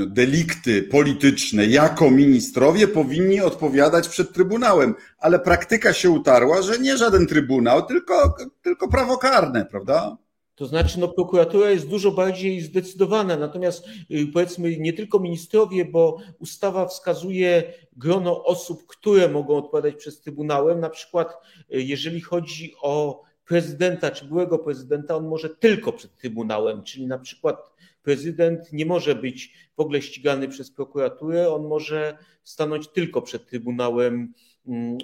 [0.08, 7.28] delikty polityczne jako ministrowie powinni odpowiadać przed Trybunałem, ale praktyka się utarła, że nie żaden
[7.28, 10.18] Trybunał, tylko, tylko prawo karne, prawda?
[10.58, 16.18] To znaczy, no, prokuratura jest dużo bardziej zdecydowana, natomiast y, powiedzmy nie tylko ministrowie, bo
[16.40, 20.80] ustawa wskazuje grono osób, które mogą odpowiadać przez Trybunałem.
[20.80, 21.34] Na przykład,
[21.74, 27.20] y, jeżeli chodzi o prezydenta czy byłego prezydenta, on może tylko przed Trybunałem, czyli na
[27.20, 27.72] przykład
[28.04, 34.34] prezydent nie może być w ogóle ścigany przez prokuraturę, on może stanąć tylko przed Trybunałem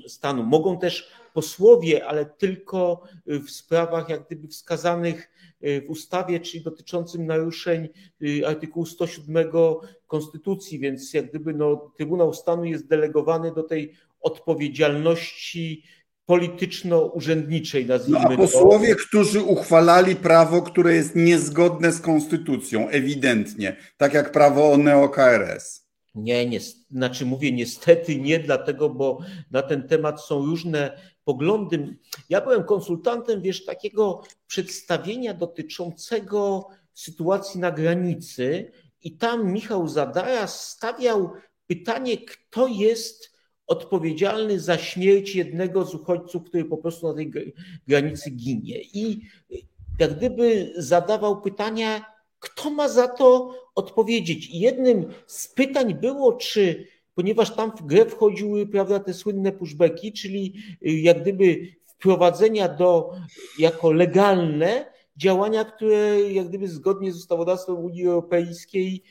[0.07, 0.43] Stanu.
[0.43, 5.31] Mogą też posłowie, ale tylko w sprawach jak gdyby wskazanych
[5.63, 7.89] y, w ustawie, czyli dotyczącym naruszeń
[8.23, 9.47] y, artykułu 107
[10.07, 15.83] Konstytucji, więc jak gdyby no, Trybunał Stanu jest delegowany do tej odpowiedzialności
[16.25, 19.01] polityczno-urzędniczej, nazwijmy no, a posłowie, to.
[19.07, 25.82] którzy uchwalali prawo, które jest niezgodne z konstytucją, ewidentnie, tak jak prawo o neo-KRS.
[26.15, 26.59] Nie, nie,
[26.91, 29.19] znaczy mówię niestety nie, dlatego, bo
[29.51, 31.97] na ten temat są różne poglądy.
[32.29, 41.31] Ja byłem konsultantem, wiesz, takiego przedstawienia dotyczącego sytuacji na granicy i tam Michał Zadara stawiał
[41.67, 43.33] pytanie, kto jest
[43.67, 47.31] odpowiedzialny za śmierć jednego z uchodźców, który po prostu na tej
[47.87, 48.81] granicy ginie.
[48.81, 49.21] I
[49.99, 52.12] jak gdyby zadawał pytania,
[52.43, 54.49] kto ma za to odpowiedzieć?
[54.49, 60.53] Jednym z pytań było, czy, ponieważ tam w grę wchodziły prawda, te słynne pushbacki, czyli
[60.87, 63.11] y, jak gdyby wprowadzenia do,
[63.59, 69.03] jako legalne działania, które jak gdyby zgodnie z ustawodawstwem Unii Europejskiej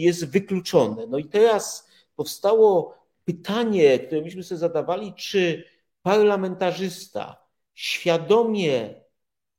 [0.00, 1.06] jest wykluczone.
[1.06, 2.94] No i teraz powstało
[3.24, 5.64] pytanie, które myśmy sobie zadawali, czy
[6.02, 7.36] parlamentarzysta
[7.74, 8.94] świadomie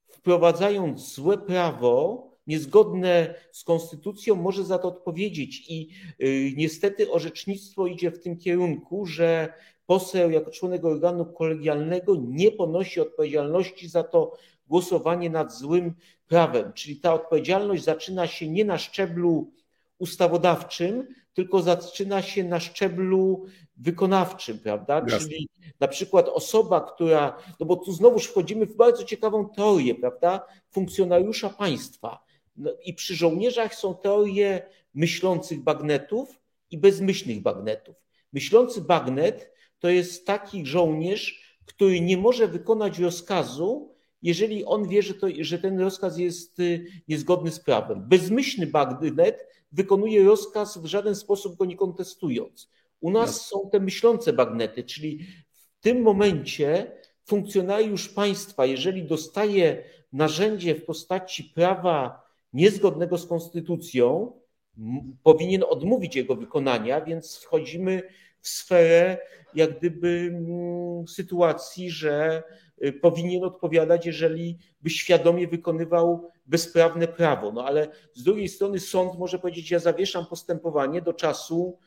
[0.07, 5.65] wprowadzając złe prawo, niezgodne z konstytucją, może za to odpowiedzieć.
[5.69, 5.89] I
[6.23, 9.53] y, niestety orzecznictwo idzie w tym kierunku, że
[9.85, 14.37] poseł jako członek organu kolegialnego nie ponosi odpowiedzialności za to
[14.67, 15.93] głosowanie nad złym
[16.27, 16.73] prawem.
[16.73, 19.51] Czyli ta odpowiedzialność zaczyna się nie na szczeblu
[19.99, 23.45] ustawodawczym, tylko zaczyna się na szczeblu
[23.77, 25.01] wykonawczym, prawda?
[25.07, 25.19] Jasne.
[25.19, 30.45] Czyli na przykład osoba, która, no bo tu znowuż wchodzimy w bardzo ciekawą teorię, prawda?
[30.71, 32.26] Funkcjonariusza państwa.
[32.57, 34.61] No I przy żołnierzach są teorie
[34.93, 36.39] myślących bagnetów
[36.71, 37.95] i bezmyślnych bagnetów.
[38.33, 45.13] Myślący bagnet to jest taki żołnierz, który nie może wykonać rozkazu, jeżeli on wie, że,
[45.13, 48.03] to, że ten rozkaz jest y, niezgodny z prawem.
[48.07, 52.69] Bezmyślny bagnet wykonuje rozkaz w żaden sposób go nie kontestując.
[52.99, 56.91] U nas są te myślące bagnety, czyli w tym momencie
[57.25, 59.83] funkcjonariusz państwa, jeżeli dostaje
[60.13, 64.31] narzędzie w postaci prawa niezgodnego z konstytucją,
[65.23, 68.03] powinien odmówić jego wykonania, więc wchodzimy
[68.41, 69.17] w sferę
[69.55, 70.39] jak gdyby
[71.07, 72.43] sytuacji, że
[72.83, 77.51] y, powinien odpowiadać, jeżeli by świadomie wykonywał bezprawne prawo.
[77.51, 81.79] No ale z drugiej strony sąd może powiedzieć, ja zawieszam postępowanie do czasu,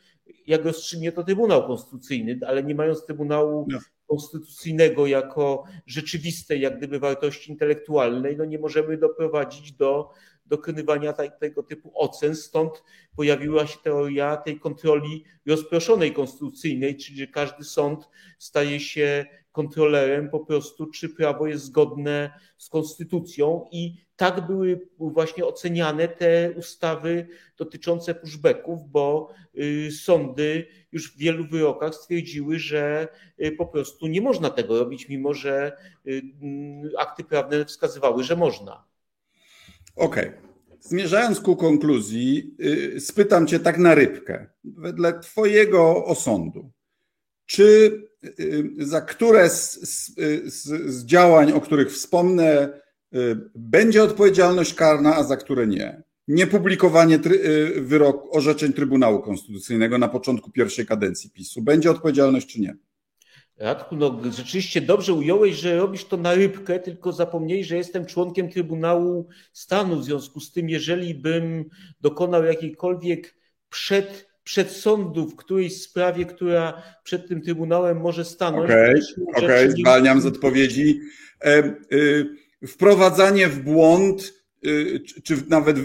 [0.47, 3.79] jak rozstrzygnie to Trybunał Konstytucyjny, ale nie mając Trybunału no.
[4.07, 10.11] Konstytucyjnego jako rzeczywistej jak gdyby wartości intelektualnej, no nie możemy doprowadzić do
[10.51, 12.37] dokonywania tego typu ocen.
[12.37, 12.83] Stąd
[13.17, 20.41] pojawiła się teoria tej kontroli rozproszonej konstytucyjnej, czyli że każdy sąd staje się kontrolerem po
[20.41, 27.27] prostu, czy prawo jest zgodne z konstytucją i tak były właśnie oceniane te ustawy
[27.57, 33.09] dotyczące pushbacków, bo y, sądy już w wielu wyrokach stwierdziły, że
[33.45, 35.77] y, po prostu nie można tego robić, mimo że
[36.07, 36.23] y,
[36.99, 38.90] akty prawne wskazywały, że można.
[39.97, 40.29] Okej.
[40.29, 40.41] Okay.
[40.81, 42.57] Zmierzając ku konkluzji,
[42.99, 44.47] spytam Cię tak na rybkę.
[44.65, 46.71] Wedle Twojego osądu,
[47.47, 47.93] czy
[48.79, 52.81] za które z, z, z działań, o których wspomnę,
[53.15, 56.03] Y, będzie odpowiedzialność karna, a za które nie.
[56.29, 61.63] Niepublikowanie y, orzeczeń Trybunału Konstytucyjnego na początku pierwszej kadencji PiSu.
[61.63, 62.77] Będzie odpowiedzialność czy nie?
[63.61, 68.49] Radku, no rzeczywiście dobrze ująłeś, że robisz to na rybkę, tylko zapomniej, że jestem członkiem
[68.49, 69.97] Trybunału Stanu.
[69.97, 71.65] W związku z tym, jeżeli bym
[72.01, 73.35] dokonał jakiejkolwiek
[73.69, 78.65] przed, przedsądu w którejś sprawie, która przed tym Trybunałem może stanąć.
[78.65, 81.01] Okej, okay, okay, zwalniam z odpowiedzi.
[81.45, 82.27] E, y,
[82.67, 84.35] wprowadzanie w błąd,
[84.67, 85.77] y, czy nawet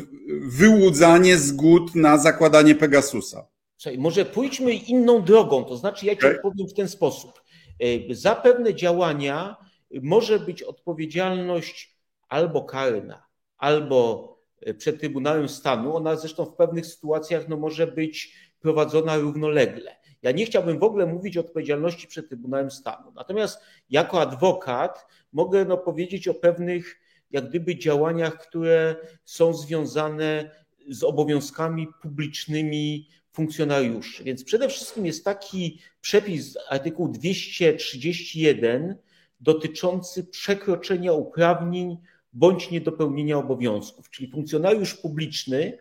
[0.42, 3.48] wyłudzanie zgód na zakładanie Pegasusa.
[3.78, 7.45] Słuchaj, może pójdźmy inną drogą, to znaczy ja ci odpowiem w ten sposób.
[7.84, 9.56] Y, za pewne działania
[10.02, 11.98] może być odpowiedzialność
[12.30, 13.26] albo karna,
[13.58, 14.30] albo
[14.68, 15.96] y, przed Trybunałem Stanu.
[15.96, 19.96] Ona zresztą w pewnych sytuacjach no, może być prowadzona równolegle.
[20.22, 23.12] Ja nie chciałbym w ogóle mówić o odpowiedzialności przed Trybunałem Stanu.
[23.16, 28.96] Natomiast jako adwokat mogę no, powiedzieć o pewnych jak gdyby działaniach, które
[29.26, 30.52] są związane
[30.90, 34.24] z obowiązkami publicznymi funkcjonariuszy.
[34.24, 38.96] Więc przede wszystkim jest taki przepis artykuł 231
[39.40, 41.98] dotyczący przekroczenia uprawnień
[42.34, 44.10] bądź niedopełnienia obowiązków.
[44.10, 45.78] Czyli funkcjonariusz publiczny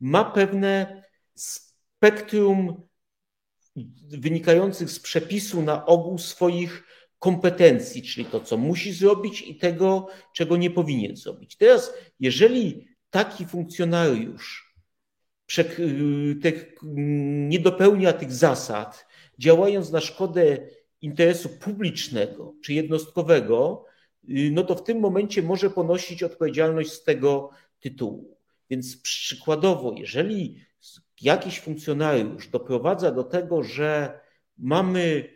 [0.00, 1.02] ma pewne
[1.34, 2.82] spektrum
[4.08, 6.84] wynikających z przepisu na ogół swoich
[7.18, 11.56] kompetencji, czyli to, co musi zrobić i tego, czego nie powinien zrobić.
[11.56, 14.67] Teraz, jeżeli taki funkcjonariusz
[17.48, 19.06] nie dopełnia tych zasad,
[19.38, 20.58] działając na szkodę
[21.00, 23.84] interesu publicznego czy jednostkowego,
[24.28, 28.38] no to w tym momencie może ponosić odpowiedzialność z tego tytułu.
[28.70, 30.64] Więc przykładowo, jeżeli
[31.20, 34.20] jakiś funkcjonariusz doprowadza do tego, że
[34.58, 35.28] mamy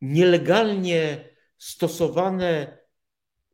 [0.00, 1.28] nielegalnie
[1.58, 2.78] stosowane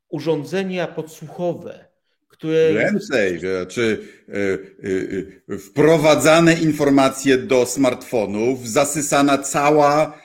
[0.08, 1.87] urządzenia podsłuchowe,
[2.38, 2.74] które.
[2.74, 10.22] Więcej, czy y, y, wprowadzane informacje do smartfonów, zasysana cała,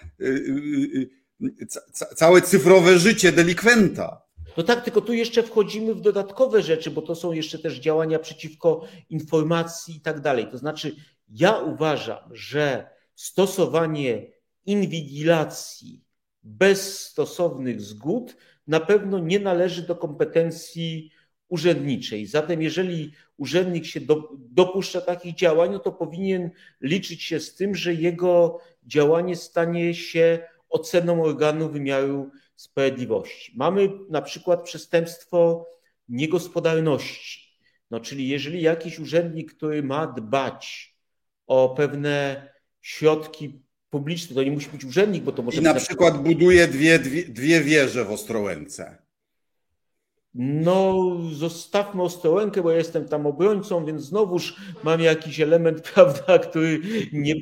[2.16, 4.24] całe cyfrowe życie delikwenta.
[4.57, 8.20] No tak, tylko tu jeszcze wchodzimy w dodatkowe rzeczy, bo to są jeszcze też działania
[8.20, 10.47] przeciwko informacji i tak dalej.
[10.51, 10.95] To znaczy,
[11.30, 14.32] ja uważam, że stosowanie
[14.66, 16.05] inwigilacji
[16.43, 18.36] bez stosownych zgód
[18.68, 21.11] na pewno nie należy do kompetencji
[21.54, 22.26] urzędniczej.
[22.26, 26.49] Zatem, jeżeli urzędnik się do, dopuszcza takich działań, no to powinien
[26.82, 30.39] liczyć się z tym, że jego działanie stanie się
[30.70, 33.54] oceną organu wymiaru sprawiedliwości.
[33.56, 35.68] Mamy na przykład przestępstwo
[36.10, 37.60] niegospodarności.
[37.91, 40.95] No, czyli jeżeli jakiś urzędnik, który ma dbać
[41.47, 42.47] o pewne
[42.82, 46.99] środki publiczne, to nie musi być urzędnik, bo to może I na przykład buduje dwie,
[46.99, 49.03] dwie, dwie wieże w Ostrołęce.
[50.36, 56.80] No, zostawmy Ostrołękę, bo ja jestem tam obrońcą, więc znowuż mam jakiś element, prawda, który
[57.14, 57.36] nie,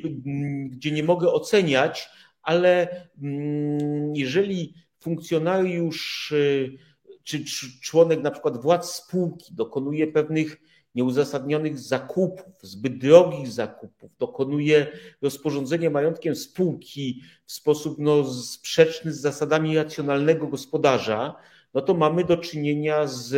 [0.68, 2.08] gdzie nie mogę oceniać,
[2.42, 2.88] ale
[3.22, 6.78] mm, jeżeli funkcjonariusz y,
[7.24, 7.44] czy
[7.80, 10.60] członek na przykład władz spółki dokonuje pewnych
[10.94, 14.86] nieuzasadnionych zakupów, zbyt drogich zakupów, dokonuje
[15.22, 21.34] rozporządzenia majątkiem spółki w sposób no, sprzeczny z zasadami racjonalnego gospodarza,
[21.74, 23.34] no to mamy do czynienia z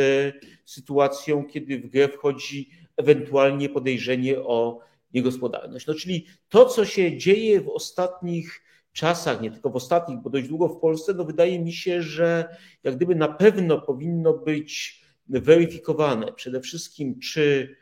[0.65, 4.81] sytuacją, kiedy w grę wchodzi ewentualnie podejrzenie o
[5.15, 5.87] niegospodarność.
[5.87, 8.63] No, czyli to, co się dzieje w ostatnich
[8.93, 12.57] czasach, nie tylko w ostatnich, bo dość długo w Polsce, no wydaje mi się, że
[12.83, 16.33] jak gdyby na pewno powinno być weryfikowane.
[16.33, 17.77] Przede wszystkim, czy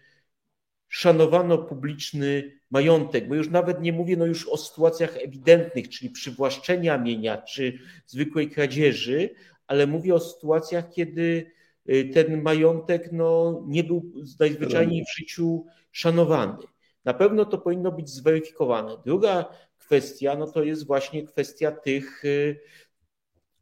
[0.89, 6.99] szanowano publiczny majątek, bo już nawet nie mówię no już o sytuacjach ewidentnych, czyli przywłaszczenia
[6.99, 9.31] mienia, czy zwykłej kradzieży,
[9.67, 11.51] ale mówię o sytuacjach, kiedy
[11.89, 16.59] y, ten majątek no, nie był najzwyczajniej w życiu szanowany.
[17.05, 18.97] Na pewno to powinno być zweryfikowane.
[19.05, 19.45] Druga
[19.79, 22.61] kwestia no to jest właśnie kwestia tych y,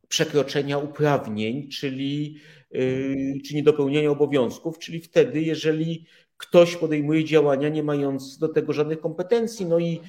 [0.08, 2.36] przekroczenia uprawnień, czyli
[3.46, 6.06] czy niedopełnienia obowiązków, czyli wtedy, jeżeli
[6.40, 9.66] ktoś podejmuje działania nie mając do tego żadnych kompetencji.
[9.66, 10.00] No i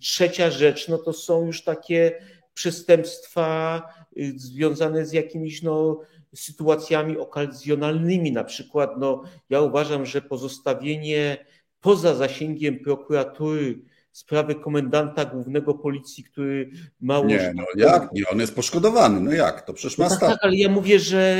[0.00, 2.22] trzecia rzecz, no to są już takie
[2.54, 3.82] przestępstwa
[4.18, 6.00] y, związane z jakimiś no,
[6.34, 8.32] sytuacjami okazjonalnymi.
[8.32, 11.46] Na przykład, no, ja uważam, że pozostawienie
[11.80, 13.82] poza zasięgiem prokuratury
[14.12, 18.12] sprawy komendanta głównego policji, który ma Nie, no jak?
[18.12, 19.20] Nie, on jest poszkodowany.
[19.20, 19.66] No jak?
[19.66, 21.38] To przecież ma no tak, tak, ale ja mówię, że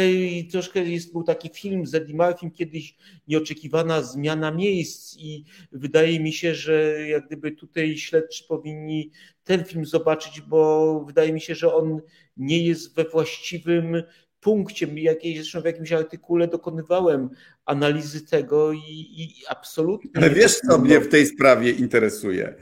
[0.50, 2.96] troszkę jest, był taki film z Eddie Murphym kiedyś
[3.28, 9.10] nieoczekiwana zmiana miejsc i wydaje mi się, że jak gdyby tutaj śledczy powinni
[9.44, 12.00] ten film zobaczyć, bo wydaje mi się, że on
[12.36, 14.02] nie jest we właściwym
[14.40, 14.86] punkcie.
[14.94, 17.30] Jakiej, zresztą w jakimś artykule dokonywałem
[17.64, 20.10] analizy tego i, i absolutnie.
[20.14, 22.54] Ale wiesz, co mnie w tej sprawie interesuje?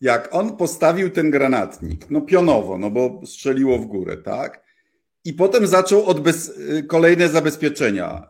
[0.00, 4.66] Jak on postawił ten granatnik, no pionowo, no bo strzeliło w górę, tak?
[5.24, 6.52] I potem zaczął od bez,
[6.88, 8.28] kolejne zabezpieczenia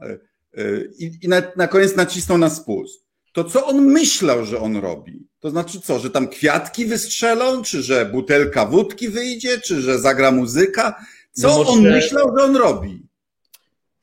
[0.57, 3.07] y, y, i, i na, na koniec nacisnął na spust.
[3.33, 5.29] To co on myślał, że on robi?
[5.41, 10.31] To znaczy co, że tam kwiatki wystrzelą, czy że butelka wódki wyjdzie, czy że zagra
[10.31, 11.05] muzyka?
[11.37, 11.71] Co no może...
[11.71, 13.03] on myślał, że on robi?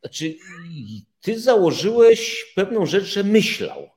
[0.01, 0.35] Znaczy,
[1.21, 3.89] ty założyłeś pewną rzecz, że myślał.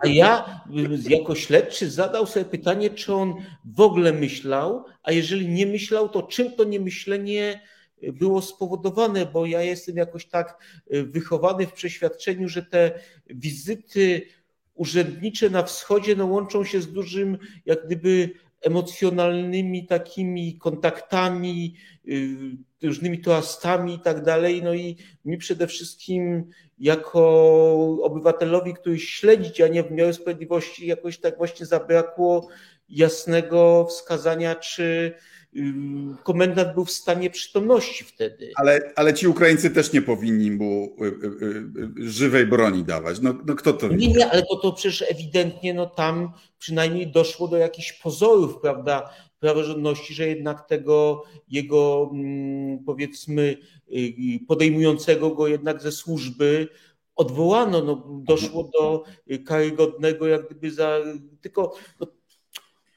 [0.00, 0.60] A ja
[1.08, 6.22] jako śledczy zadał sobie pytanie, czy on w ogóle myślał, a jeżeli nie myślał, to
[6.22, 7.60] czym to niemyślenie
[8.02, 10.56] było spowodowane, bo ja jestem jakoś tak
[10.90, 14.26] wychowany w przeświadczeniu, że te wizyty
[14.74, 18.30] urzędnicze na wschodzie no, łączą się z dużym jak gdyby
[18.62, 21.91] emocjonalnymi takimi kontaktami, y,
[22.82, 24.62] różnymi toastami i tak dalej.
[24.62, 27.22] No i mi przede wszystkim jako
[28.02, 32.48] obywatelowi, który śledzi działania wymiaru sprawiedliwości, jakoś tak właśnie zabrakło
[32.88, 35.14] jasnego wskazania, czy
[36.22, 38.50] komendant był w stanie przytomności wtedy.
[38.56, 43.20] Ale, ale ci Ukraińcy też nie powinni mu y, y, y, żywej broni dawać.
[43.20, 47.48] No, no kto to Nie, nie, ale to, to przecież ewidentnie no, tam przynajmniej doszło
[47.48, 49.10] do jakichś pozorów, prawda,
[49.42, 53.56] praworządności, że jednak tego jego mm, powiedzmy
[54.48, 56.68] podejmującego go jednak ze służby
[57.16, 57.82] odwołano.
[57.82, 59.04] No, doszło do
[59.46, 60.98] karygodnego jak gdyby za...
[61.40, 62.06] Tylko no,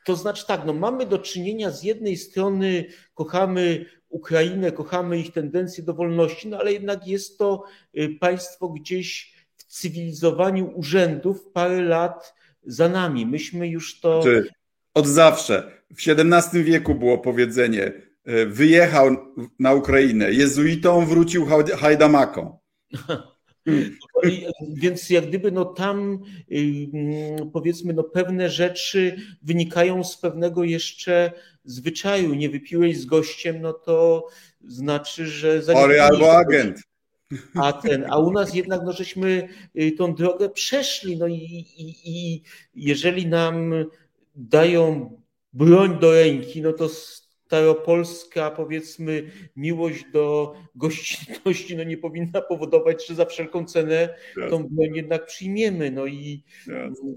[0.05, 5.83] to znaczy tak, no mamy do czynienia z jednej strony, kochamy Ukrainę, kochamy ich tendencję
[5.83, 7.63] do wolności, no ale jednak jest to
[7.97, 13.25] y, państwo gdzieś w cywilizowaniu urzędów parę lat za nami.
[13.25, 14.23] Myśmy już to.
[14.95, 15.71] Od zawsze.
[15.97, 17.91] W XVII wieku było powiedzenie:
[18.29, 19.15] y, wyjechał
[19.59, 22.57] na Ukrainę, jezuitą wrócił hajdamaką.
[24.73, 26.19] Więc jak gdyby no tam
[26.51, 26.87] y,
[27.53, 31.31] powiedzmy no pewne rzeczy wynikają z pewnego jeszcze
[31.63, 32.33] zwyczaju.
[32.33, 34.27] Nie wypiłeś z gościem, no to
[34.67, 35.61] znaczy, że...
[35.73, 36.77] Chory albo agent.
[37.55, 39.47] A, ten, a u nas jednak no, żeśmy
[39.79, 41.17] y, tą drogę przeszli.
[41.17, 41.33] No i,
[41.77, 42.43] i, i
[42.75, 43.73] jeżeli nam
[44.35, 45.11] dają
[45.53, 46.89] broń do ręki, no to
[47.45, 54.15] staropolska, powiedzmy, miłość do gościnności no nie powinna powodować, że za wszelką cenę
[54.49, 55.91] tą broń jednak przyjmiemy.
[55.91, 56.43] No i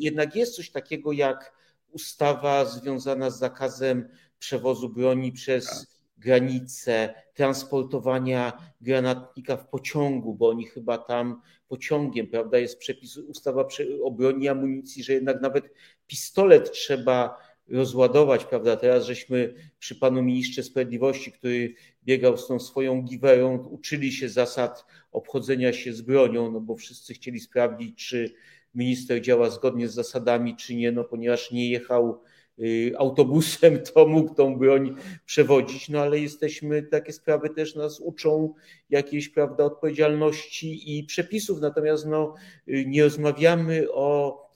[0.00, 1.52] jednak jest coś takiego jak
[1.92, 4.08] ustawa związana z zakazem
[4.38, 5.86] przewozu broni przez
[6.18, 13.68] granicę, transportowania granatnika w pociągu, bo oni chyba tam pociągiem, prawda, jest przepis, ustawa
[14.02, 15.70] o broni i amunicji, że jednak nawet
[16.08, 17.38] pistolet trzeba
[17.68, 18.76] rozładować, prawda?
[18.76, 24.86] Teraz żeśmy przy panu ministrze sprawiedliwości, który biegał z tą swoją giwerą, uczyli się zasad
[25.12, 28.34] obchodzenia się z bronią, no bo wszyscy chcieli sprawdzić, czy
[28.74, 32.20] minister działa zgodnie z zasadami, czy nie, no ponieważ nie jechał
[32.58, 34.94] y, autobusem, to mógł tą broń
[35.26, 38.54] przewodzić, no ale jesteśmy, takie sprawy też nas uczą
[38.90, 42.34] jakiejś, prawda, odpowiedzialności i przepisów, natomiast no,
[42.68, 44.47] y, nie rozmawiamy o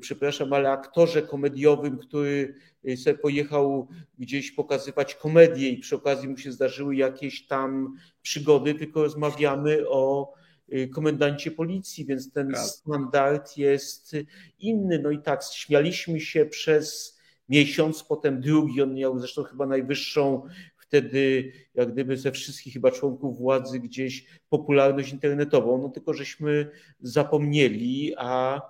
[0.00, 2.54] przepraszam, ale aktorze komediowym, który
[2.88, 8.74] y, sobie pojechał gdzieś pokazywać komedię i przy okazji mu się zdarzyły jakieś tam przygody,
[8.74, 10.32] tylko rozmawiamy o
[10.72, 12.60] y, komendancie policji, więc ten tak.
[12.60, 14.16] standard jest
[14.58, 14.98] inny.
[14.98, 17.18] No i tak, śmialiśmy się przez
[17.48, 23.38] miesiąc, potem drugi, on miał zresztą chyba najwyższą wtedy, jak gdyby ze wszystkich chyba członków
[23.38, 26.70] władzy gdzieś popularność internetową, no tylko żeśmy
[27.00, 28.60] zapomnieli, a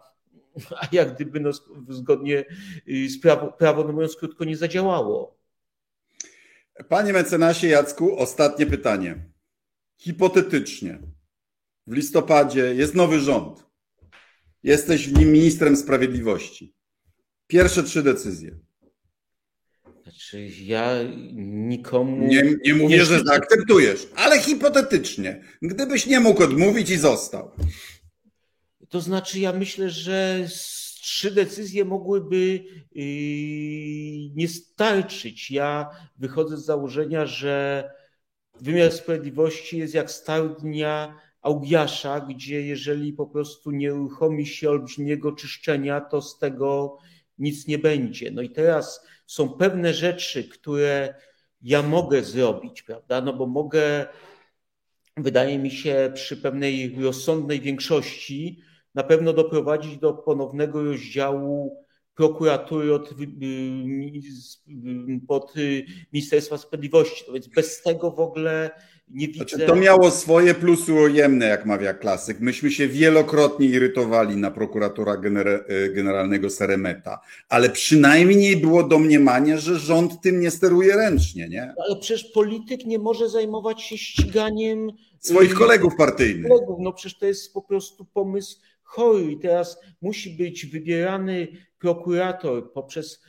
[0.81, 1.51] a jak gdyby no,
[1.89, 2.45] zgodnie
[2.89, 5.39] y, z prawo, prawo, no mówiąc krótko, nie zadziałało.
[6.89, 9.25] Panie mecenasie Jacku, ostatnie pytanie.
[9.97, 10.99] Hipotetycznie,
[11.87, 13.67] w listopadzie jest nowy rząd.
[14.63, 16.75] Jesteś w nim ministrem sprawiedliwości.
[17.47, 18.59] Pierwsze trzy decyzje.
[20.03, 20.99] Znaczy, Czy ja
[21.35, 22.27] nikomu.
[22.27, 25.45] Nie, nie mówię, nie że zaakceptujesz, ale hipotetycznie.
[25.63, 27.51] Gdybyś nie mógł odmówić i został.
[28.95, 30.47] To znaczy, ja myślę, że
[31.03, 35.51] trzy decyzje mogłyby yy, nie starczyć.
[35.51, 37.91] Ja wychodzę z założenia, że
[38.61, 40.09] wymiar sprawiedliwości jest jak
[40.61, 46.99] dnia Augiasza, gdzie jeżeli po prostu nie uruchomi się olbrzymiego czyszczenia, to z tego
[47.39, 48.31] nic nie będzie.
[48.31, 51.15] No i teraz są pewne rzeczy, które
[51.63, 53.21] ja mogę zrobić, prawda?
[53.21, 54.07] No bo mogę,
[55.17, 58.63] wydaje mi się, przy pewnej rozsądnej większości
[58.95, 61.85] na pewno doprowadzić do ponownego rozdziału
[62.15, 63.15] prokuratury od, y,
[64.69, 67.25] y, pod y, Ministerstwa Sprawiedliwości.
[67.25, 68.71] To więc bez tego w ogóle
[69.09, 69.45] nie widzę.
[69.45, 72.41] Znaczy, to miało swoje plusy ujemne, jak mawia klasyk.
[72.41, 75.17] Myśmy się wielokrotnie irytowali na prokuratora
[75.95, 81.75] generalnego Seremeta, ale przynajmniej było domniemanie, że rząd tym nie steruje ręcznie, nie?
[81.87, 84.91] Ale przecież polityk nie może zajmować się ściganiem
[85.21, 86.49] swoich kolegów partyjnych.
[86.53, 86.77] Kolegów.
[86.81, 93.22] No przecież to jest po prostu pomysł chory i teraz musi być wybierany prokurator poprzez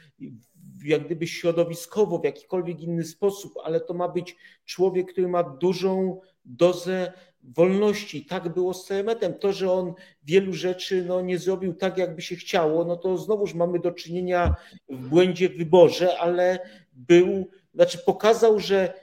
[0.83, 4.35] jak gdyby środowiskowo, w jakikolwiek inny sposób, ale to ma być
[4.65, 8.25] człowiek, który ma dużą dozę wolności.
[8.25, 9.33] Tak było z Ceremetem.
[9.33, 9.93] To, że on
[10.23, 14.55] wielu rzeczy no, nie zrobił tak, jakby się chciało, no to znowuż mamy do czynienia
[14.89, 16.59] w błędzie w wyborze, ale
[16.93, 18.93] był, znaczy pokazał, że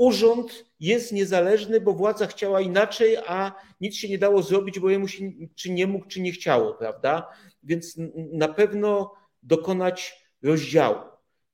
[0.00, 5.08] urząd jest niezależny, bo władza chciała inaczej, a nic się nie dało zrobić, bo jemu
[5.08, 7.28] się czy nie mógł, czy nie chciało, prawda?
[7.62, 7.96] Więc
[8.32, 10.98] na pewno dokonać rozdziału.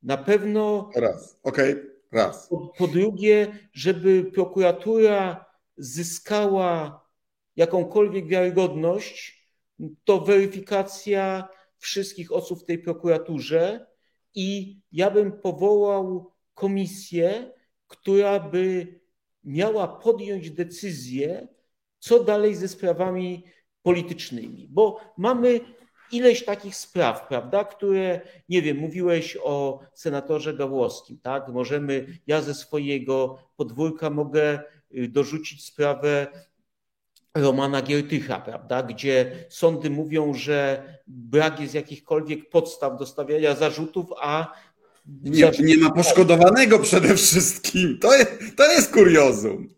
[0.02, 0.90] Na pewno.
[0.96, 1.90] Raz, okej, okay.
[2.12, 2.48] raz.
[2.48, 7.00] Po, po drugie, żeby prokuratura zyskała
[7.56, 9.46] jakąkolwiek wiarygodność,
[10.04, 13.86] to weryfikacja wszystkich osób w tej prokuraturze
[14.34, 17.55] i ja bym powołał komisję,
[18.00, 18.86] która by
[19.44, 21.48] miała podjąć decyzję,
[21.98, 23.44] co dalej ze sprawami
[23.82, 25.60] politycznymi, bo mamy
[26.12, 31.48] ileś takich spraw, prawda, które, nie wiem, mówiłeś o senatorze Gawłowskim, tak?
[31.48, 34.60] Możemy, ja ze swojego podwórka mogę
[34.96, 36.26] y, dorzucić sprawę
[37.34, 44.52] Romana Giertycha, prawda, gdzie sądy mówią, że brak jest jakichkolwiek podstaw do stawiania zarzutów, a
[45.06, 47.98] nie, nie, ma poszkodowanego przede wszystkim.
[47.98, 49.68] To jest, to jest kuriozum.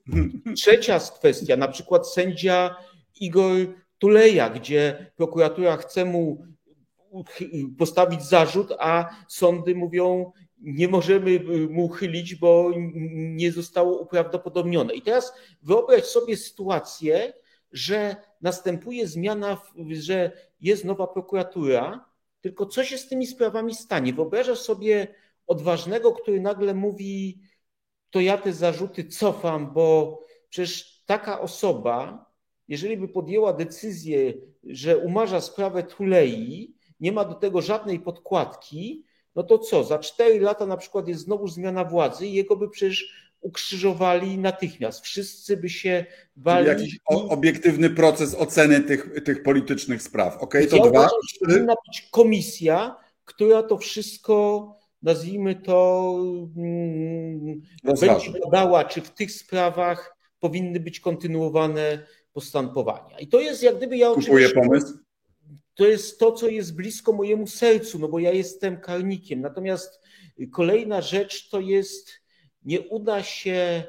[0.57, 2.77] Trzecia kwestia, na przykład sędzia
[3.21, 3.57] Igor
[3.99, 6.45] Tuleja, gdzie prokuratura chce mu
[7.79, 12.73] postawić zarzut, a sądy mówią, nie możemy mu chylić, bo
[13.15, 14.95] nie zostało uprawdopodobnione.
[14.95, 17.33] I teraz wyobraź sobie sytuację,
[17.73, 19.61] że następuje zmiana,
[19.91, 22.08] że jest nowa prokuratura,
[22.49, 24.13] tylko co się z tymi sprawami stanie?
[24.13, 25.15] Wyobrażasz sobie
[25.47, 27.41] odważnego, który nagle mówi,
[28.11, 30.19] to ja te zarzuty cofam, bo
[30.49, 32.27] przecież taka osoba,
[32.69, 34.35] jeżeli by podjęła decyzję,
[34.65, 39.85] że umarza sprawę Tulei, nie ma do tego żadnej podkładki, no to co?
[39.85, 45.05] Za cztery lata na przykład jest znowu zmiana władzy i jego by przecież ukrzyżowali natychmiast.
[45.05, 46.67] Wszyscy by się bali.
[46.67, 50.37] Jakiś obiektywny proces oceny tych, tych politycznych spraw.
[50.37, 50.91] Okay, to ja dwa.
[50.91, 54.69] Uważam, że powinna być komisja, która to wszystko,
[55.03, 56.15] nazwijmy to,
[56.55, 63.19] hmm, będzie badała, czy w tych sprawach powinny być kontynuowane postępowania.
[63.19, 64.99] I to jest jak gdyby ja Kupuję pomysł.
[65.75, 69.41] To jest to, co jest blisko mojemu sercu, no bo ja jestem karnikiem.
[69.41, 70.01] Natomiast
[70.53, 72.11] kolejna rzecz to jest,
[72.69, 73.85] nie uda się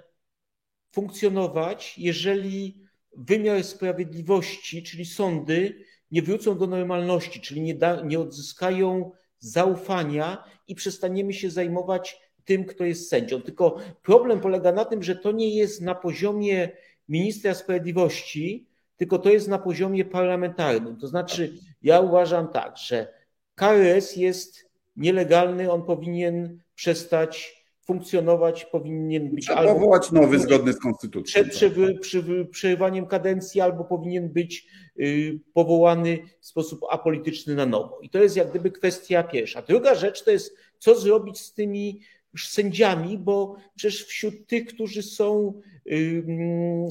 [0.92, 2.82] funkcjonować, jeżeli
[3.18, 10.76] wymiar sprawiedliwości, czyli sądy, nie wrócą do normalności, czyli nie, da, nie odzyskają zaufania i
[10.76, 13.42] przestaniemy się zajmować tym, kto jest sędzią.
[13.42, 16.70] Tylko problem polega na tym, że to nie jest na poziomie
[17.10, 18.68] ministra sprawiedliwości,
[18.98, 20.98] tylko to jest na poziomie parlamentarnym.
[20.98, 23.14] To znaczy, ja uważam tak, że
[23.56, 27.59] KRS jest nielegalny, on powinien przestać
[27.90, 31.44] funkcjonować, powinien być Trzeba albo powołać nowy zgodny z konstytucją.
[31.50, 31.74] Przed
[32.52, 34.68] przerywaniem kadencji albo powinien być
[35.00, 38.00] y, powołany w sposób apolityczny na nowo.
[38.02, 39.62] I to jest jak gdyby kwestia pierwsza.
[39.62, 42.00] Druga rzecz to jest, co zrobić z tymi
[42.38, 45.54] sędziami, bo przecież wśród tych, którzy są,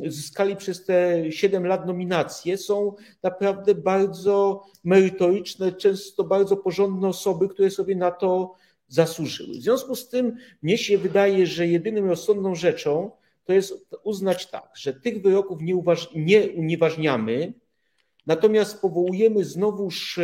[0.06, 7.70] zyskali przez te 7 lat nominacje, są naprawdę bardzo merytoryczne, często bardzo porządne osoby, które
[7.70, 8.54] sobie na to
[8.88, 9.58] zasłużyły.
[9.58, 13.10] W związku z tym mnie się wydaje, że jedynym rozsądną rzeczą
[13.44, 13.74] to jest
[14.04, 17.52] uznać tak, że tych wyroków nie, uważ, nie unieważniamy,
[18.26, 20.20] natomiast powołujemy znowuż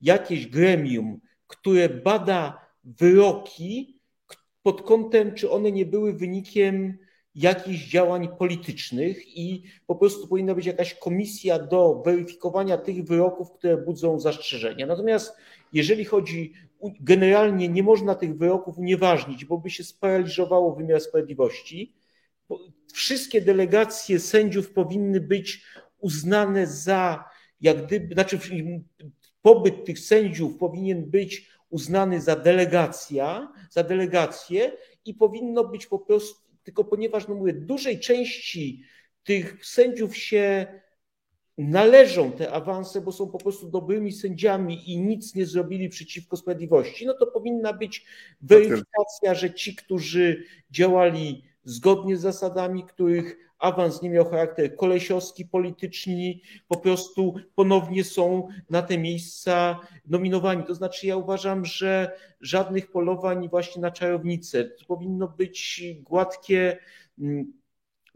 [0.00, 4.00] jakieś gremium, które bada wyroki,
[4.62, 6.98] pod kątem, czy one nie były wynikiem
[7.34, 13.76] jakichś działań politycznych i po prostu powinna być jakaś komisja do weryfikowania tych wyroków, które
[13.76, 14.86] budzą zastrzeżenia.
[14.86, 15.36] Natomiast
[15.72, 16.52] jeżeli chodzi,
[17.00, 21.94] generalnie nie można tych wyroków unieważnić, bo by się sparaliżowało wymiar sprawiedliwości.
[22.92, 25.64] Wszystkie delegacje sędziów powinny być
[25.98, 27.24] uznane za,
[27.60, 28.38] jak gdyby, znaczy
[29.42, 34.72] pobyt tych sędziów powinien być uznany za delegacja, za delegację
[35.04, 38.82] i powinno być po prostu, tylko ponieważ, no mówię, dużej części
[39.24, 40.66] tych sędziów się
[41.58, 47.06] należą te awanse, bo są po prostu dobrymi sędziami i nic nie zrobili przeciwko sprawiedliwości,
[47.06, 48.04] no to powinna być
[48.40, 56.42] weryfikacja, że ci, którzy działali zgodnie z zasadami, których awans nie miał charakter kolesiowski, polityczni,
[56.68, 60.64] po prostu ponownie są na te miejsca nominowani.
[60.64, 64.64] To znaczy ja uważam, że żadnych polowań właśnie na czarownicę.
[64.64, 66.78] To powinno być gładkie
[67.18, 67.52] mm,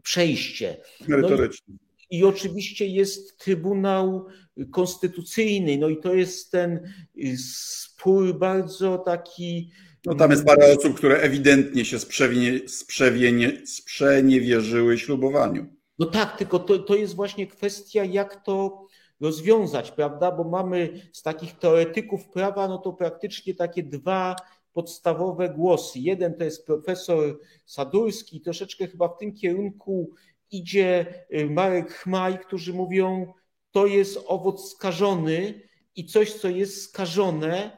[0.03, 0.77] przejście.
[1.07, 1.75] Merytoryczne.
[1.81, 4.25] No i, oczywiście jest Trybunał
[4.71, 6.93] Konstytucyjny, no i to jest ten
[7.37, 9.71] spór bardzo taki
[10.05, 15.65] no tam jest parę osób, które ewidentnie się sprzewienie, sprzewienie, sprzeniewierzyły ślubowaniu.
[15.99, 18.85] No tak, tylko to, to jest właśnie kwestia, jak to
[19.21, 20.31] rozwiązać, prawda?
[20.31, 24.35] Bo mamy z takich teoretyków prawa, no to praktycznie takie dwa
[24.73, 25.99] podstawowe głosy.
[25.99, 30.11] Jeden to jest profesor Sadurski, troszeczkę chyba w tym kierunku
[30.51, 33.33] idzie y, Marek Chmaj, którzy mówią,
[33.71, 35.61] to jest owoc skażony
[35.95, 37.77] i coś, co jest skażone,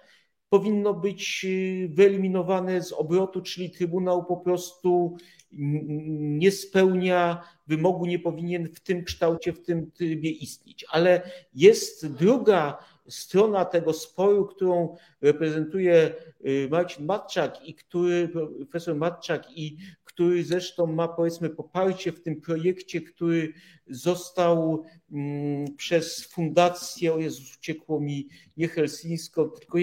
[0.49, 5.17] powinno być y, wyeliminowane z obrotu, czyli Trybunał po prostu
[5.51, 10.85] nie spełnia wymogu, nie powinien w tym kształcie, w tym trybie istnieć.
[10.89, 16.15] Ale jest druga strona tego sporu, którą reprezentuje
[16.45, 19.77] y, Marcin Matczak i który, profesor Matczak i
[20.19, 23.53] który zresztą ma powiedzmy poparcie w tym projekcie, który
[23.87, 29.77] został mm, przez fundację, o Jezus, uciekło mi nie helsińską, tylko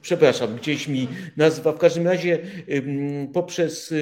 [0.00, 2.38] przepraszam, gdzieś mi nazwa, w każdym razie
[3.32, 3.94] poprzez,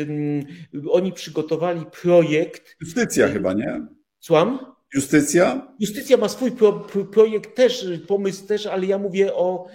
[0.90, 2.76] oni przygotowali projekt.
[2.80, 3.86] Justycja chyba, nie?
[4.20, 4.77] Słucham?
[4.94, 5.74] Justycja?
[5.78, 6.72] Justycja ma swój pro,
[7.12, 9.66] projekt też, pomysł też, ale ja mówię o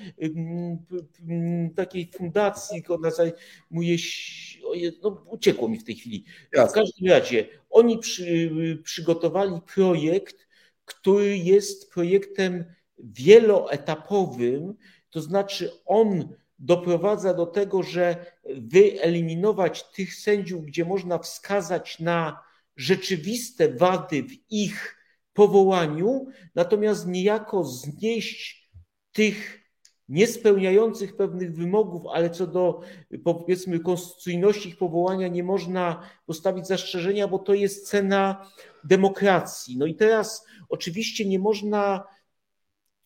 [1.76, 4.60] takiej fundacji, która zajmuje się,
[5.04, 6.26] no uciekło mi w tej chwili.
[6.54, 6.72] Jasne.
[6.72, 8.52] W każdym razie oni przy,
[8.84, 10.48] przygotowali projekt,
[10.86, 12.66] który jest projektem
[13.00, 14.74] wieloetapowym,
[15.10, 22.44] to znaczy on doprowadza do tego, że wyeliminować tych sędziów, gdzie można wskazać na
[22.76, 25.03] rzeczywiste wady w ich
[25.34, 28.70] powołaniu, natomiast niejako znieść
[29.12, 29.64] tych
[30.10, 32.82] niespełniających pewnych wymogów, ale co do
[33.24, 38.50] powiedzmy konstytucyjności ich powołania nie można postawić zastrzeżenia, bo to jest cena
[38.84, 39.78] demokracji.
[39.78, 42.04] No i teraz oczywiście nie można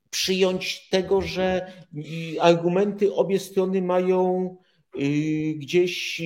[0.10, 1.72] przyjąć tego, że
[2.42, 4.58] argumenty obie strony mają
[5.56, 6.22] gdzieś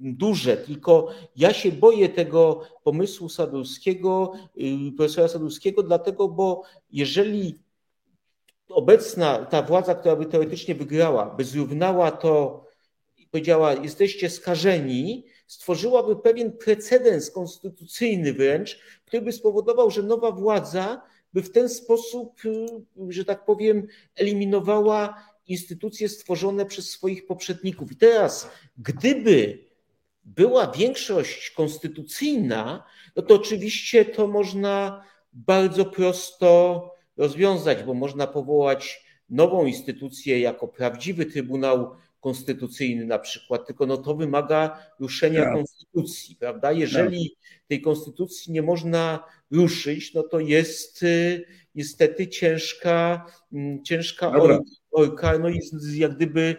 [0.00, 6.62] duże, tylko ja się boję tego pomysłu Sadurskiego, y, profesora Sadurskiego, dlatego, bo
[6.92, 7.58] jeżeli
[8.68, 12.64] obecna ta władza, która by teoretycznie wygrała, by zrównała to
[13.30, 21.02] powiedziała, jesteście skażeni, stworzyłaby pewien precedens konstytucyjny wręcz, który by spowodował, że nowa władza
[21.32, 22.66] by w ten sposób, y,
[23.08, 25.14] że tak powiem, eliminowała
[25.48, 27.92] instytucje stworzone przez swoich poprzedników.
[27.92, 29.64] I teraz, gdyby
[30.24, 32.84] była większość konstytucyjna,
[33.16, 36.82] no to oczywiście to można bardzo prosto
[37.16, 41.90] rozwiązać, bo można powołać nową instytucję jako prawdziwy Trybunał
[42.20, 45.54] Konstytucyjny na przykład, tylko no to wymaga ruszenia tak.
[45.54, 46.72] konstytucji, prawda?
[46.72, 47.68] Jeżeli tak.
[47.68, 51.44] tej konstytucji nie można ruszyć, no to jest y,
[51.78, 54.32] niestety ciężka, mm, ciężka
[54.90, 55.60] orka, no i
[55.92, 56.56] jak gdyby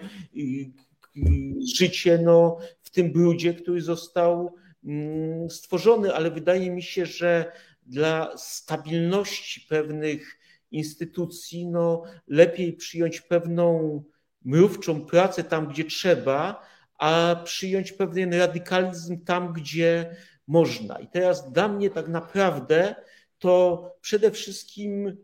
[1.76, 4.56] życie no, w tym brudzie, który został
[4.86, 7.52] mm, stworzony, ale wydaje mi się, że
[7.86, 10.40] dla stabilności pewnych
[10.72, 14.04] instytucji, no, lepiej przyjąć pewną
[14.46, 16.66] mrówczą pracę tam, gdzie trzeba,
[16.98, 20.16] a przyjąć pewien radykalizm tam, gdzie
[20.48, 21.00] można.
[21.00, 22.96] I teraz dla mnie tak naprawdę
[23.40, 25.18] to przede wszystkim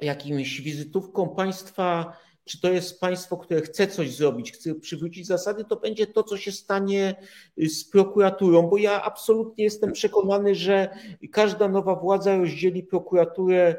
[0.00, 5.76] jakimś wizytówką państwa czy to jest państwo, które chce coś zrobić, chce przywrócić zasady, to
[5.76, 7.14] będzie to, co się stanie
[7.56, 10.88] z prokuraturą, bo ja absolutnie jestem przekonany, że
[11.32, 13.76] każda nowa władza rozdzieli prokuraturę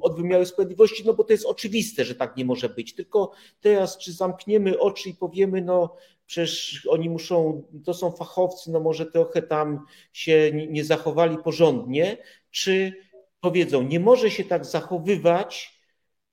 [0.00, 2.94] od wymiaru sprawiedliwości, no bo to jest oczywiste, że tak nie może być.
[2.94, 5.96] Tylko teraz, czy zamkniemy oczy i powiemy, no
[6.26, 12.16] przecież oni muszą, to są fachowcy, no może trochę tam się nie zachowali porządnie,
[12.50, 12.92] czy
[13.40, 15.80] powiedzą, nie może się tak zachowywać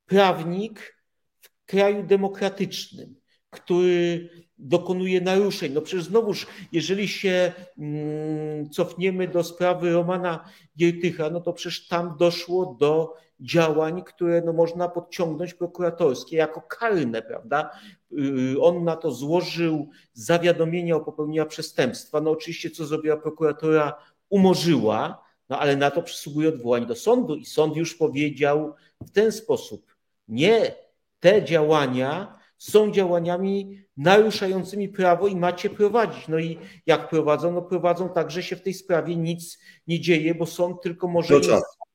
[0.05, 0.97] prawnik
[1.41, 3.15] w kraju demokratycznym,
[3.49, 5.73] który dokonuje naruszeń.
[5.73, 12.15] No przecież znowuż, jeżeli się mm, cofniemy do sprawy Romana Giertycha, no to przecież tam
[12.19, 13.13] doszło do
[13.43, 17.69] działań, które no można podciągnąć prokuratorskie jako karne, prawda?
[18.11, 22.21] Y, on na to złożył zawiadomienie o popełnieniu przestępstwa.
[22.21, 23.93] No oczywiście, co zrobiła prokuratora,
[24.29, 29.31] umorzyła, no ale na to przysługuje odwołanie do sądu i sąd już powiedział w ten
[29.31, 29.95] sposób,
[30.27, 30.75] nie,
[31.19, 36.27] te działania są działaniami naruszającymi prawo i macie prowadzić.
[36.27, 37.51] No i jak prowadzą?
[37.51, 41.33] No prowadzą tak, że się w tej sprawie nic nie dzieje, bo sąd tylko może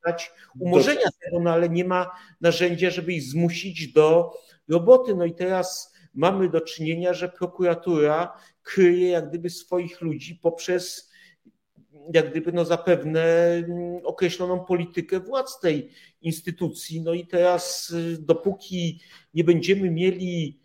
[0.06, 4.32] dać umorzenia tego, no ale nie ma narzędzia, żeby ich zmusić do
[4.68, 5.14] roboty.
[5.14, 11.08] No i teraz mamy do czynienia, że prokuratura kryje jak gdyby swoich ludzi poprzez
[12.14, 13.24] jak gdyby no zapewne
[14.04, 15.90] określoną politykę władz tej
[16.20, 17.02] instytucji.
[17.02, 19.00] No i teraz dopóki
[19.34, 20.60] nie będziemy mieli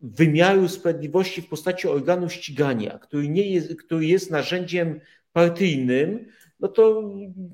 [0.00, 5.00] wymiaru sprawiedliwości w postaci organu ścigania, który, nie jest, który jest narzędziem
[5.32, 6.26] partyjnym,
[6.60, 7.02] no to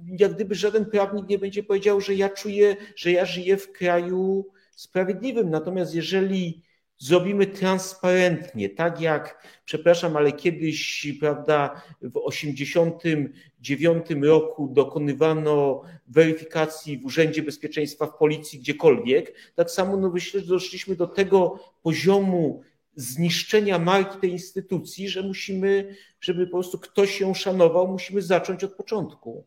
[0.07, 4.47] jak gdyby żaden prawnik nie będzie powiedział, że ja czuję, że ja żyję w kraju
[4.71, 5.51] sprawiedliwym.
[5.51, 6.63] Natomiast jeżeli
[6.99, 17.43] zrobimy transparentnie, tak jak, przepraszam, ale kiedyś, prawda, w 89 roku dokonywano weryfikacji w Urzędzie
[17.43, 22.63] Bezpieczeństwa w Policji gdziekolwiek, tak samo no myślę, że doszliśmy do tego poziomu
[22.97, 28.75] zniszczenia marki tej instytucji, że musimy, żeby po prostu ktoś ją szanował, musimy zacząć od
[28.75, 29.45] początku.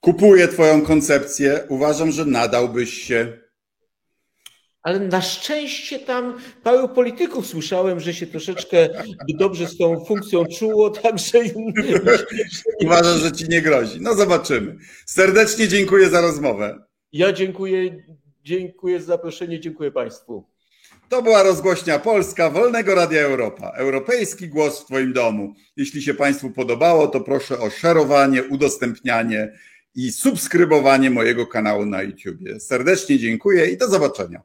[0.00, 1.66] Kupuję Twoją koncepcję.
[1.68, 3.46] Uważam, że nadałbyś się
[4.86, 8.88] ale na szczęście tam paru polityków słyszałem, że się troszeczkę
[9.28, 11.38] dobrze z tą funkcją czuło, także.
[12.84, 14.00] Uważam, że ci nie grozi.
[14.00, 14.76] No zobaczymy.
[15.06, 16.78] Serdecznie dziękuję za rozmowę.
[17.12, 18.04] Ja dziękuję,
[18.44, 20.44] dziękuję za zaproszenie, dziękuję Państwu.
[21.08, 23.70] To była rozgłośnia Polska Wolnego Radia Europa.
[23.70, 25.54] Europejski głos w Twoim domu.
[25.76, 29.52] Jeśli się Państwu podobało, to proszę o szerowanie, udostępnianie
[29.94, 32.38] i subskrybowanie mojego kanału na YouTube.
[32.58, 34.42] Serdecznie dziękuję i do zobaczenia.